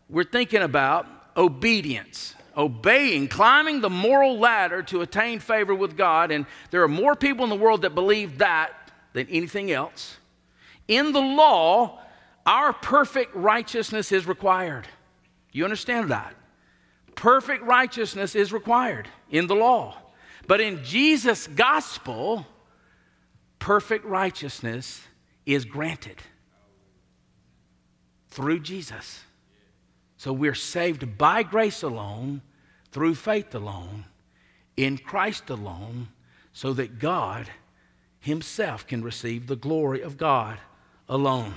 we're 0.10 0.24
thinking 0.24 0.62
about 0.62 1.08
obedience, 1.36 2.36
obeying, 2.55 3.28
climbing 3.28 3.82
the 3.82 3.89
moral 3.89 4.38
ladder 4.38 4.84
to 4.84 5.01
attain 5.01 5.39
favor 5.39 5.76
with 5.76 5.97
God. 5.97 6.32
And 6.32 6.45
there 6.72 6.84
are 6.84 6.88
more 6.88 7.16
people 7.16 7.43
in 7.43 7.49
the 7.49 7.55
world 7.55 7.82
that 7.82 7.95
believe 7.95 8.38
that 8.38 8.72
than 9.14 9.28
anything 9.30 9.72
else. 9.72 10.18
In 10.88 11.12
the 11.12 11.22
law, 11.22 11.99
our 12.45 12.72
perfect 12.72 13.36
righteousness 13.36 14.12
is 14.12 14.26
required. 14.26 14.88
You 15.58 15.66
understand 15.66 16.12
that? 16.12 16.34
perfect 17.18 17.64
righteousness 17.64 18.36
is 18.36 18.53
required 18.53 19.10
in 19.30 19.47
the 19.47 19.55
law. 19.55 19.97
But 20.47 20.62
in 20.62 20.84
Jesus' 20.86 21.47
gospel, 21.47 22.45
perfect 23.60 24.05
righteousness 24.05 25.01
is 25.45 25.66
granted 25.66 26.18
through 28.30 28.62
Jesus. 28.62 29.22
So 30.16 30.32
we're 30.32 30.53
saved 30.53 31.18
by 31.18 31.43
grace 31.43 31.84
alone, 31.84 32.41
through 32.91 33.16
faith 33.16 33.53
alone, 33.53 34.05
in 34.78 34.97
Christ 34.97 35.49
alone, 35.49 36.10
so 36.53 36.72
that 36.74 36.99
God 36.99 37.49
Himself 38.20 38.88
can 38.88 39.03
receive 39.03 39.47
the 39.47 39.55
glory 39.55 40.01
of 40.01 40.18
God 40.18 40.60
alone. 41.10 41.55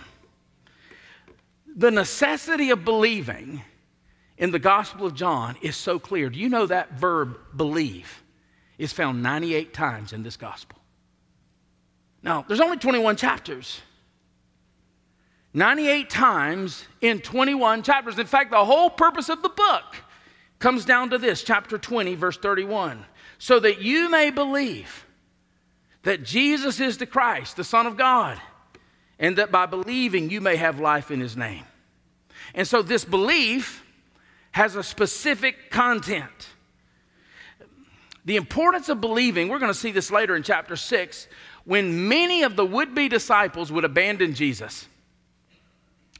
The 1.76 1.90
necessity 1.90 2.70
of 2.70 2.84
believing 2.84 3.62
in 4.40 4.50
the 4.50 4.58
Gospel 4.58 5.06
of 5.06 5.14
John 5.14 5.54
is 5.60 5.76
so 5.76 5.98
clear. 5.98 6.30
Do 6.30 6.40
you 6.40 6.48
know 6.48 6.66
that 6.66 6.98
verb 6.98 7.38
believe 7.54 8.22
is 8.78 8.90
found 8.92 9.22
98 9.22 9.74
times 9.74 10.14
in 10.14 10.22
this 10.22 10.38
Gospel? 10.38 10.78
Now, 12.22 12.44
there's 12.48 12.60
only 12.60 12.78
21 12.78 13.16
chapters. 13.16 13.82
98 15.52 16.08
times 16.08 16.86
in 17.02 17.20
21 17.20 17.82
chapters. 17.82 18.18
In 18.18 18.26
fact, 18.26 18.50
the 18.50 18.64
whole 18.64 18.88
purpose 18.88 19.28
of 19.28 19.42
the 19.42 19.48
book 19.50 19.84
comes 20.58 20.86
down 20.86 21.10
to 21.10 21.18
this 21.18 21.42
chapter 21.42 21.76
20, 21.76 22.14
verse 22.14 22.38
31. 22.38 23.04
So 23.38 23.60
that 23.60 23.82
you 23.82 24.10
may 24.10 24.30
believe 24.30 25.06
that 26.02 26.24
Jesus 26.24 26.80
is 26.80 26.96
the 26.96 27.06
Christ, 27.06 27.56
the 27.56 27.64
Son 27.64 27.86
of 27.86 27.98
God, 27.98 28.40
and 29.18 29.36
that 29.36 29.52
by 29.52 29.66
believing 29.66 30.30
you 30.30 30.40
may 30.40 30.56
have 30.56 30.80
life 30.80 31.10
in 31.10 31.20
his 31.20 31.36
name. 31.36 31.64
And 32.54 32.66
so, 32.66 32.80
this 32.80 33.04
belief 33.04 33.84
has 34.52 34.76
a 34.76 34.82
specific 34.82 35.70
content. 35.70 36.48
The 38.24 38.36
importance 38.36 38.88
of 38.88 39.00
believing, 39.00 39.48
we're 39.48 39.58
going 39.58 39.72
to 39.72 39.78
see 39.78 39.92
this 39.92 40.10
later 40.10 40.36
in 40.36 40.42
chapter 40.42 40.76
6, 40.76 41.28
when 41.64 42.08
many 42.08 42.42
of 42.42 42.56
the 42.56 42.64
would 42.64 42.94
be 42.94 43.08
disciples 43.08 43.72
would 43.72 43.84
abandon 43.84 44.34
Jesus. 44.34 44.86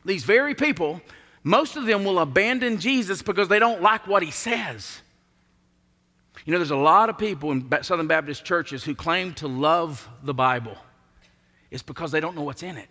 These 0.05 0.25
very 0.25 0.55
people, 0.55 1.01
most 1.43 1.77
of 1.77 1.87
them 1.87 2.05
will 2.05 2.19
abandon 2.19 2.79
Jesus 2.79 3.23
because 3.23 3.49
they 3.49 3.59
don't 3.59 3.83
like 3.83 4.07
what 4.07 4.23
he 4.23 4.31
says. 4.31 5.01
You 6.45 6.53
know, 6.53 6.59
there's 6.59 6.71
a 6.71 6.77
lot 6.77 7.11
of 7.11 7.19
people 7.19 7.53
in 7.53 7.69
Southern 7.83 8.07
Baptist 8.07 8.45
churches 8.45 8.83
who 8.83 8.95
claim 8.95 9.35
to 9.35 9.49
love 9.49 10.09
the 10.23 10.35
Bible. 10.35 10.77
It's 11.71 11.83
because 11.83 12.13
they 12.13 12.21
don't 12.21 12.35
know 12.35 12.43
what's 12.43 12.63
in 12.63 12.77
it. 12.77 12.89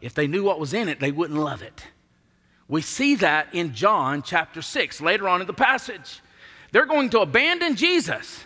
If 0.00 0.14
they 0.14 0.26
knew 0.26 0.44
what 0.44 0.60
was 0.60 0.72
in 0.72 0.88
it, 0.88 1.00
they 1.00 1.10
wouldn't 1.10 1.38
love 1.38 1.62
it. 1.62 1.84
We 2.70 2.82
see 2.82 3.16
that 3.16 3.52
in 3.52 3.74
John 3.74 4.22
chapter 4.22 4.62
6, 4.62 5.00
later 5.00 5.28
on 5.28 5.40
in 5.40 5.48
the 5.48 5.52
passage. 5.52 6.20
They're 6.70 6.86
going 6.86 7.10
to 7.10 7.20
abandon 7.20 7.74
Jesus. 7.74 8.44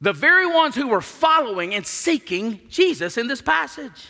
The 0.00 0.12
very 0.12 0.48
ones 0.48 0.74
who 0.74 0.88
were 0.88 1.00
following 1.00 1.72
and 1.72 1.86
seeking 1.86 2.60
Jesus 2.68 3.16
in 3.16 3.28
this 3.28 3.40
passage. 3.40 4.08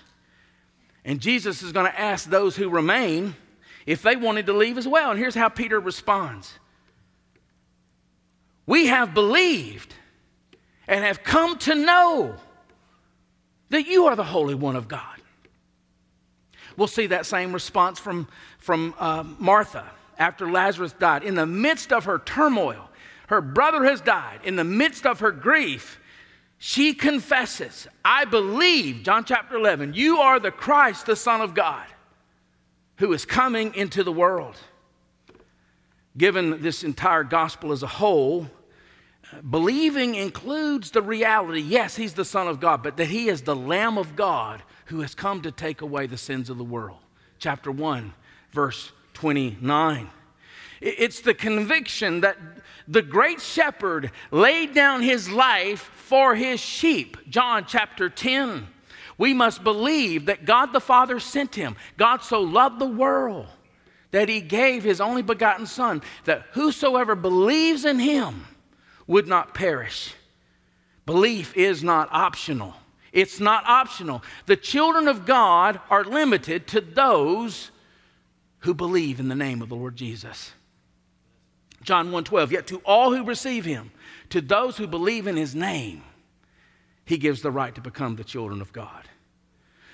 And 1.05 1.21
Jesus 1.21 1.63
is 1.63 1.73
going 1.73 1.93
to 1.93 2.01
ask 2.01 2.31
those 2.31 2.57
who 2.57 2.71
remain 2.71 3.37
if 3.85 4.01
they 4.01 4.17
wanted 4.17 4.47
to 4.47 4.55
leave 4.55 4.79
as 4.79 4.89
well. 4.89 5.11
And 5.11 5.19
here's 5.21 5.35
how 5.35 5.51
Peter 5.51 5.79
responds 5.79 6.51
We 8.65 8.87
have 8.87 9.13
believed 9.13 9.95
and 10.89 11.05
have 11.05 11.23
come 11.23 11.59
to 11.59 11.75
know 11.75 12.35
that 13.69 13.87
you 13.87 14.07
are 14.07 14.17
the 14.17 14.25
Holy 14.25 14.55
One 14.55 14.77
of 14.77 14.89
God. 14.89 15.20
We'll 16.81 16.87
see 16.87 17.09
that 17.09 17.27
same 17.27 17.53
response 17.53 17.99
from, 17.99 18.27
from 18.57 18.95
uh, 18.99 19.23
Martha 19.39 19.85
after 20.17 20.51
Lazarus 20.51 20.95
died. 20.95 21.25
In 21.25 21.35
the 21.35 21.45
midst 21.45 21.93
of 21.93 22.07
her 22.07 22.19
turmoil, 22.19 22.89
her 23.27 23.43
brother 23.43 23.85
has 23.85 24.01
died. 24.01 24.41
In 24.45 24.57
the 24.57 24.65
midst 24.65 25.05
of 25.05 25.21
her 25.21 25.31
grief, 25.31 26.01
she 26.57 26.95
confesses, 26.95 27.87
I 28.03 28.25
believe, 28.25 29.03
John 29.03 29.27
chapter 29.27 29.57
11, 29.57 29.93
you 29.93 30.21
are 30.21 30.41
the 30.41 30.51
Christ, 30.51 31.05
the 31.05 31.17
Son 31.17 31.43
of 31.43 31.53
God, 31.53 31.85
who 32.97 33.13
is 33.13 33.27
coming 33.27 33.75
into 33.75 34.03
the 34.03 34.11
world. 34.11 34.57
Given 36.17 36.63
this 36.63 36.83
entire 36.83 37.25
gospel 37.25 37.73
as 37.73 37.83
a 37.83 37.89
whole, 37.89 38.47
believing 39.49 40.15
includes 40.15 40.91
the 40.91 41.03
reality 41.03 41.61
yes, 41.61 41.97
he's 41.97 42.15
the 42.15 42.25
Son 42.25 42.49
of 42.49 42.61
God, 42.61 42.83
but 42.83 42.97
that 42.97 43.07
he 43.07 43.29
is 43.29 43.43
the 43.43 43.57
Lamb 43.57 43.99
of 43.99 44.17
God 44.17 44.63
who 44.87 45.01
has 45.01 45.15
come 45.15 45.43
to 45.43 45.53
take 45.53 45.83
away 45.83 46.07
the 46.07 46.19
sins 46.19 46.51
of 46.51 46.59
the 46.59 46.65
world. 46.65 46.99
Chapter 47.39 47.71
1, 47.71 48.13
verse 48.53 48.93
29. 49.15 50.11
It's 50.81 51.21
the 51.21 51.35
conviction 51.35 52.23
that 52.23 52.39
the 52.89 53.03
great 53.03 53.41
shepherd 53.41 54.11
laid 54.31 54.75
down 54.75 55.03
his 55.03 55.31
life 55.31 55.91
for 55.95 56.35
his 56.35 56.59
sheep. 56.59 57.17
John 57.29 57.67
chapter 57.67 58.09
10. 58.09 58.67
We 59.19 59.35
must 59.35 59.63
believe 59.63 60.27
that 60.27 60.47
God 60.47 60.73
the 60.73 60.81
Father 60.81 61.21
sent 61.21 61.55
him. 61.55 61.77
God 61.99 62.23
so 62.23 62.41
loved 62.41 62.79
the 62.79 62.87
world 62.87 63.47
that 64.11 64.29
he 64.29 64.41
gave 64.41 64.83
his 64.83 65.01
only 65.01 65.23
begotten 65.23 65.67
Son, 65.67 66.03
that 66.25 66.47
whosoever 66.53 67.15
believes 67.15 67.85
in 67.85 67.99
him 67.99 68.47
would 69.11 69.27
not 69.27 69.55
perish. 69.55 70.15
Belief 71.05 71.57
is 71.57 71.83
not 71.83 72.09
optional. 72.13 72.75
It's 73.13 73.41
not 73.41 73.65
optional. 73.67 74.23
The 74.47 74.57
children 74.57 75.09
of 75.09 75.27
God 75.27 75.81
are 75.91 76.05
limited 76.05 76.69
to 76.69 76.81
those 76.81 77.73
who 78.61 78.73
believe 78.73 79.19
in 79.19 79.27
the 79.27 79.35
name 79.35 79.63
of 79.63 79.69
the 79.69 79.75
Lord 79.75 79.97
Jesus. 79.97 80.53
John 81.83 82.13
1:12 82.13 82.53
Yet 82.53 82.69
to 82.69 82.79
all 82.85 83.13
who 83.13 83.25
receive 83.25 83.65
him 83.65 83.91
to 84.29 84.41
those 84.41 84.77
who 84.77 84.87
believe 84.87 85.27
in 85.27 85.37
his 85.37 85.57
name 85.57 86.05
he 87.05 87.19
gives 87.19 87.43
the 87.43 87.51
right 87.51 87.75
to 87.75 87.81
become 87.81 88.15
the 88.15 88.23
children 88.23 88.61
of 88.61 88.73
God. 88.73 89.09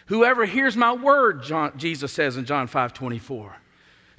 Whoever 0.08 0.44
hears 0.44 0.76
my 0.76 0.92
word, 0.92 1.42
John, 1.42 1.72
Jesus 1.78 2.12
says 2.12 2.36
in 2.36 2.44
John 2.44 2.66
5 2.66 2.92
24, 2.92 3.56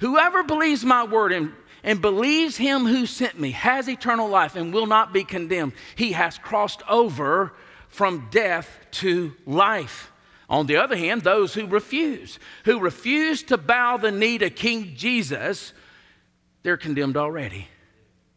whoever 0.00 0.42
believes 0.42 0.84
my 0.84 1.04
word 1.04 1.30
and, 1.30 1.52
and 1.82 2.00
believes 2.00 2.56
him 2.56 2.86
who 2.86 3.06
sent 3.06 3.38
me 3.38 3.52
has 3.52 3.88
eternal 3.88 4.28
life 4.28 4.56
and 4.56 4.72
will 4.72 4.86
not 4.86 5.12
be 5.12 5.24
condemned. 5.24 5.72
He 5.94 6.12
has 6.12 6.38
crossed 6.38 6.82
over 6.88 7.52
from 7.88 8.28
death 8.30 8.68
to 8.92 9.34
life. 9.46 10.12
On 10.50 10.66
the 10.66 10.76
other 10.76 10.96
hand, 10.96 11.22
those 11.22 11.54
who 11.54 11.66
refuse, 11.66 12.38
who 12.64 12.80
refuse 12.80 13.42
to 13.44 13.58
bow 13.58 13.98
the 13.98 14.10
knee 14.10 14.38
to 14.38 14.50
King 14.50 14.94
Jesus, 14.96 15.72
they're 16.62 16.76
condemned 16.76 17.16
already. 17.16 17.68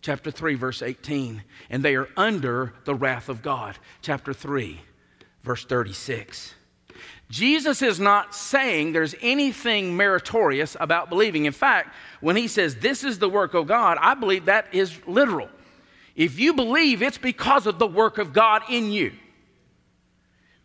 Chapter 0.02 0.32
3, 0.32 0.56
verse 0.56 0.82
18. 0.82 1.44
And 1.70 1.84
they 1.84 1.96
are 1.96 2.10
under 2.18 2.74
the 2.86 2.96
wrath 2.96 3.30
of 3.30 3.42
God. 3.42 3.78
Chapter 4.02 4.34
3, 4.34 4.82
verse 5.44 5.64
36. 5.66 6.56
Jesus 7.32 7.82
is 7.82 7.98
not 7.98 8.36
saying 8.36 8.92
there's 8.92 9.16
anything 9.22 9.96
meritorious 9.96 10.76
about 10.82 11.10
believing. 11.10 11.46
In 11.46 11.54
fact, 11.54 11.96
when 12.20 12.36
he 12.36 12.50
says 12.50 12.76
this 12.76 13.06
is 13.06 13.20
the 13.20 13.30
work 13.30 13.54
of 13.54 13.68
God, 13.68 13.98
I 14.02 14.16
believe 14.16 14.46
that 14.46 14.68
is 14.74 15.00
literal. 15.08 15.48
If 16.14 16.40
you 16.40 16.54
believe, 16.54 17.02
it's 17.02 17.18
because 17.18 17.68
of 17.68 17.80
the 17.80 17.88
work 17.88 18.18
of 18.18 18.34
God 18.34 18.64
in 18.70 18.92
you. 18.92 19.14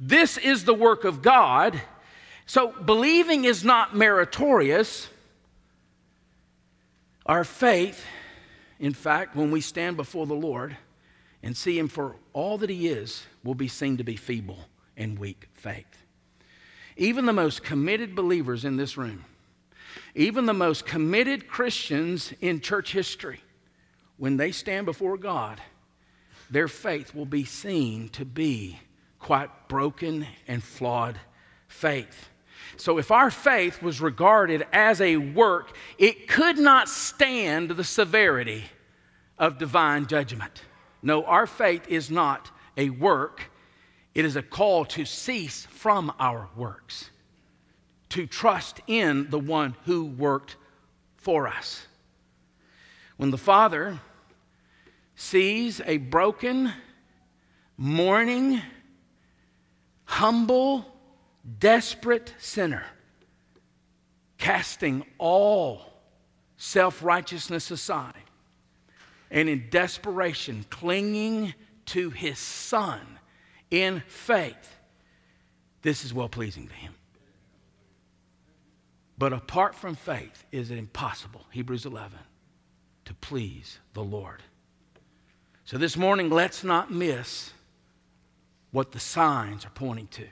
This 0.01 0.39
is 0.39 0.65
the 0.65 0.75
work 0.75 1.05
of 1.05 1.23
God. 1.23 1.81
So 2.47 2.73
believing 2.73 3.45
is 3.45 3.65
not 3.65 3.95
meritorious. 3.95 5.09
Our 7.27 7.45
faith, 7.45 8.05
in 8.81 8.93
fact, 8.93 9.37
when 9.37 9.53
we 9.53 9.61
stand 9.61 9.97
before 9.97 10.27
the 10.27 10.35
Lord 10.35 10.77
and 11.45 11.57
see 11.57 11.79
Him 11.79 11.87
for 11.87 12.17
all 12.33 12.59
that 12.59 12.71
He 12.71 12.89
is, 12.89 13.25
will 13.45 13.55
be 13.55 13.69
seen 13.69 13.99
to 13.99 14.05
be 14.05 14.17
feeble 14.17 14.59
and 14.97 15.17
weak 15.17 15.49
faith. 15.55 15.96
Even 16.97 17.27
the 17.27 17.33
most 17.33 17.63
committed 17.63 18.15
believers 18.15 18.65
in 18.65 18.77
this 18.77 18.97
room, 18.97 19.25
even 20.15 20.47
the 20.47 20.55
most 20.55 20.87
committed 20.87 21.47
Christians 21.47 22.33
in 22.41 22.61
church 22.61 22.93
history, 22.93 23.41
when 24.17 24.37
they 24.37 24.51
stand 24.51 24.87
before 24.87 25.19
God, 25.19 25.61
their 26.51 26.69
faith 26.69 27.15
will 27.15 27.27
be 27.27 27.45
seen 27.45 28.09
to 28.11 28.25
be 28.25 28.79
quite 29.19 29.69
broken 29.69 30.27
and 30.49 30.63
flawed 30.63 31.19
faith. 31.69 32.29
So, 32.77 32.99
if 32.99 33.11
our 33.11 33.31
faith 33.31 33.83
was 33.83 34.01
regarded 34.01 34.67
as 34.73 35.01
a 35.01 35.17
work, 35.17 35.77
it 35.99 36.29
could 36.29 36.59
not 36.59 36.89
stand 36.89 37.71
the 37.71 37.85
severity 37.85 38.65
of 39.39 39.59
divine 39.59 40.07
judgment. 40.07 40.63
No, 41.03 41.25
our 41.25 41.47
faith 41.47 41.87
is 41.89 42.11
not 42.11 42.51
a 42.77 42.91
work, 42.91 43.51
it 44.17 44.25
is 44.25 44.35
a 44.35 44.43
call 44.43 44.87
to 44.87 45.05
cease 45.05 45.67
from 45.67 46.11
our 46.19 46.49
works, 46.57 47.11
to 48.09 48.27
trust 48.27 48.81
in 48.87 49.29
the 49.29 49.39
one 49.39 49.77
who 49.85 50.07
worked 50.07 50.57
for 51.17 51.47
us. 51.47 51.87
When 53.19 53.31
the 53.31 53.37
Father 53.37 54.01
sees 55.17 55.83
a 55.85 55.99
broken, 55.99 56.73
mourning, 57.77 58.63
humble, 60.07 60.87
desperate 61.59 62.33
sinner, 62.39 62.87
casting 64.39 65.05
all 65.19 65.93
self 66.57 67.03
righteousness 67.03 67.71
aside, 67.71 68.15
and 69.31 69.47
in 69.51 69.69
desperation, 69.69 70.65
clinging 70.71 71.53
to 71.85 72.09
his 72.09 72.39
Son 72.39 73.16
in 73.71 74.03
faith, 74.07 74.77
this 75.83 76.05
is 76.05 76.15
well 76.15 76.29
pleasing 76.29 76.69
to 76.69 76.75
him. 76.75 76.95
But 79.19 79.33
apart 79.33 79.75
from 79.75 79.95
faith, 79.95 80.45
is 80.53 80.71
it 80.71 80.79
impossible, 80.79 81.47
Hebrews 81.51 81.87
11, 81.87 82.19
to 83.07 83.15
please 83.15 83.79
the 83.95 84.05
Lord. 84.05 84.43
So 85.65 85.79
this 85.79 85.97
morning, 85.97 86.31
let's 86.31 86.63
not 86.63 86.93
miss 86.93 87.53
what 88.73 88.93
the 88.93 89.01
signs 89.01 89.65
are 89.65 89.71
pointing 89.71 90.09
to. 90.09 90.27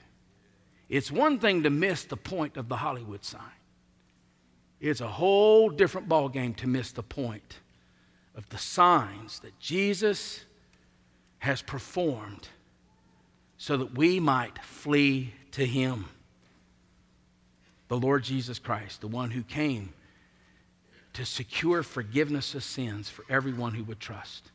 It's 0.88 1.10
one 1.10 1.38
thing 1.38 1.62
to 1.62 1.70
miss 1.70 2.04
the 2.04 2.16
point 2.16 2.56
of 2.56 2.68
the 2.68 2.76
Hollywood 2.76 3.24
sign. 3.24 3.40
It's 4.80 5.00
a 5.00 5.08
whole 5.08 5.70
different 5.70 6.08
ballgame 6.08 6.54
to 6.56 6.66
miss 6.66 6.92
the 6.92 7.02
point 7.02 7.60
of 8.34 8.48
the 8.50 8.58
signs 8.58 9.38
that 9.40 9.58
Jesus 9.58 10.44
has 11.38 11.62
performed 11.62 12.48
so 13.58 13.76
that 13.76 13.96
we 13.96 14.20
might 14.20 14.62
flee 14.64 15.32
to 15.52 15.64
him. 15.64 16.06
The 17.88 17.96
Lord 17.96 18.24
Jesus 18.24 18.58
Christ, 18.58 19.00
the 19.00 19.08
one 19.08 19.30
who 19.30 19.42
came 19.42 19.92
to 21.12 21.24
secure 21.24 21.82
forgiveness 21.82 22.54
of 22.54 22.64
sins 22.64 23.08
for 23.08 23.24
everyone 23.30 23.74
who 23.74 23.84
would 23.84 24.00
trust. 24.00 24.50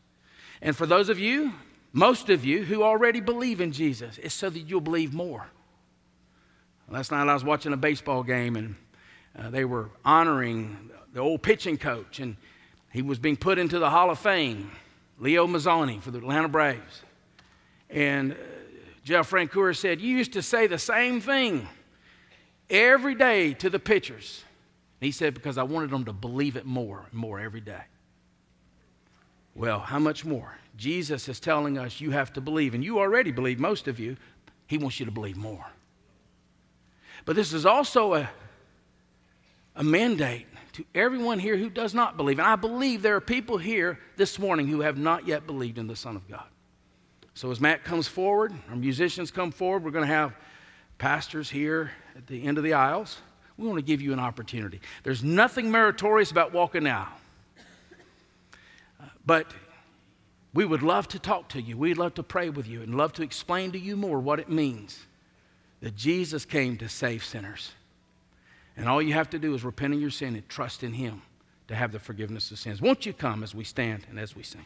And 0.61 0.75
for 0.75 0.85
those 0.85 1.09
of 1.09 1.17
you, 1.19 1.53
most 1.93 2.29
of 2.29 2.43
you 2.43 2.63
who 2.63 2.83
already 2.83 3.21
believe 3.21 3.61
in 3.61 3.71
Jesus, 3.71 4.17
it's 4.17 4.35
so 4.35 4.49
that 4.49 4.59
you'll 4.59 4.81
believe 4.81 5.13
more. 5.13 5.47
Last 6.89 7.11
night 7.11 7.27
I 7.27 7.33
was 7.33 7.43
watching 7.43 7.71
a 7.71 7.77
baseball 7.77 8.23
game 8.23 8.55
and 8.55 8.75
uh, 9.37 9.49
they 9.49 9.63
were 9.63 9.89
honoring 10.03 10.89
the 11.13 11.19
old 11.19 11.41
pitching 11.41 11.77
coach, 11.77 12.19
and 12.19 12.35
he 12.91 13.01
was 13.01 13.19
being 13.19 13.37
put 13.37 13.57
into 13.57 13.79
the 13.79 13.89
Hall 13.89 14.09
of 14.09 14.19
Fame, 14.19 14.71
Leo 15.17 15.47
Mazzone 15.47 16.01
for 16.01 16.11
the 16.11 16.17
Atlanta 16.17 16.47
Braves. 16.47 17.01
And 17.89 18.35
Jeff 19.09 19.31
Francoeur 19.31 19.75
said, 19.75 19.99
You 19.99 20.15
used 20.15 20.33
to 20.33 20.43
say 20.43 20.67
the 20.67 20.77
same 20.77 21.19
thing 21.19 21.67
every 22.69 23.15
day 23.15 23.55
to 23.55 23.67
the 23.67 23.79
pitchers. 23.79 24.43
And 25.01 25.07
he 25.07 25.11
said, 25.11 25.33
Because 25.33 25.57
I 25.57 25.63
wanted 25.63 25.89
them 25.89 26.05
to 26.05 26.13
believe 26.13 26.55
it 26.55 26.63
more 26.63 27.07
and 27.09 27.19
more 27.19 27.39
every 27.39 27.59
day. 27.59 27.81
Well, 29.55 29.79
how 29.79 29.97
much 29.97 30.25
more? 30.25 30.55
Jesus 30.77 31.27
is 31.27 31.39
telling 31.39 31.79
us 31.79 31.99
you 31.99 32.11
have 32.11 32.33
to 32.33 32.41
believe, 32.41 32.75
and 32.75 32.83
you 32.83 32.99
already 32.99 33.31
believe, 33.31 33.59
most 33.59 33.87
of 33.87 33.99
you. 33.99 34.15
He 34.67 34.77
wants 34.77 34.99
you 34.99 35.07
to 35.07 35.11
believe 35.11 35.37
more. 35.37 35.65
But 37.25 37.35
this 37.35 37.51
is 37.51 37.65
also 37.65 38.13
a, 38.13 38.29
a 39.75 39.83
mandate 39.83 40.45
to 40.73 40.85
everyone 40.93 41.39
here 41.39 41.57
who 41.57 41.71
does 41.71 41.95
not 41.95 42.15
believe. 42.15 42.37
And 42.37 42.47
I 42.47 42.57
believe 42.57 43.01
there 43.01 43.15
are 43.15 43.21
people 43.21 43.57
here 43.57 43.97
this 44.17 44.37
morning 44.37 44.67
who 44.67 44.81
have 44.81 44.99
not 44.99 45.25
yet 45.25 45.47
believed 45.47 45.79
in 45.79 45.87
the 45.87 45.95
Son 45.95 46.15
of 46.15 46.29
God. 46.29 46.45
So 47.33 47.51
as 47.51 47.61
Matt 47.61 47.83
comes 47.83 48.07
forward, 48.07 48.53
our 48.69 48.75
musicians 48.75 49.31
come 49.31 49.51
forward, 49.51 49.83
we're 49.83 49.91
going 49.91 50.07
to 50.07 50.13
have 50.13 50.33
pastors 50.97 51.49
here 51.49 51.91
at 52.15 52.27
the 52.27 52.43
end 52.43 52.57
of 52.57 52.63
the 52.63 52.73
aisles. 52.73 53.17
We 53.57 53.67
want 53.67 53.77
to 53.77 53.83
give 53.85 54.01
you 54.01 54.13
an 54.13 54.19
opportunity. 54.19 54.81
There's 55.03 55.23
nothing 55.23 55.71
meritorious 55.71 56.31
about 56.31 56.53
walking 56.53 56.87
out. 56.87 57.07
Uh, 59.01 59.05
but 59.25 59.47
we 60.53 60.65
would 60.65 60.81
love 60.81 61.07
to 61.09 61.19
talk 61.19 61.49
to 61.49 61.61
you. 61.61 61.77
We'd 61.77 61.97
love 61.97 62.15
to 62.15 62.23
pray 62.23 62.49
with 62.49 62.67
you 62.67 62.81
and 62.81 62.95
love 62.95 63.13
to 63.13 63.23
explain 63.23 63.71
to 63.71 63.79
you 63.79 63.95
more 63.95 64.19
what 64.19 64.39
it 64.39 64.49
means 64.49 64.99
that 65.81 65.95
Jesus 65.95 66.45
came 66.45 66.77
to 66.77 66.89
save 66.89 67.23
sinners. 67.23 67.71
And 68.75 68.87
all 68.87 69.01
you 69.01 69.13
have 69.13 69.29
to 69.31 69.39
do 69.39 69.53
is 69.53 69.63
repent 69.63 69.93
of 69.93 70.01
your 70.01 70.09
sin 70.09 70.35
and 70.35 70.47
trust 70.49 70.83
in 70.83 70.93
Him 70.93 71.21
to 71.67 71.75
have 71.75 71.91
the 71.91 71.99
forgiveness 71.99 72.51
of 72.51 72.59
sins. 72.59 72.81
Won't 72.81 73.05
you 73.05 73.13
come 73.13 73.43
as 73.43 73.53
we 73.53 73.63
stand 73.63 74.07
and 74.09 74.19
as 74.19 74.35
we 74.35 74.43
sing? 74.43 74.65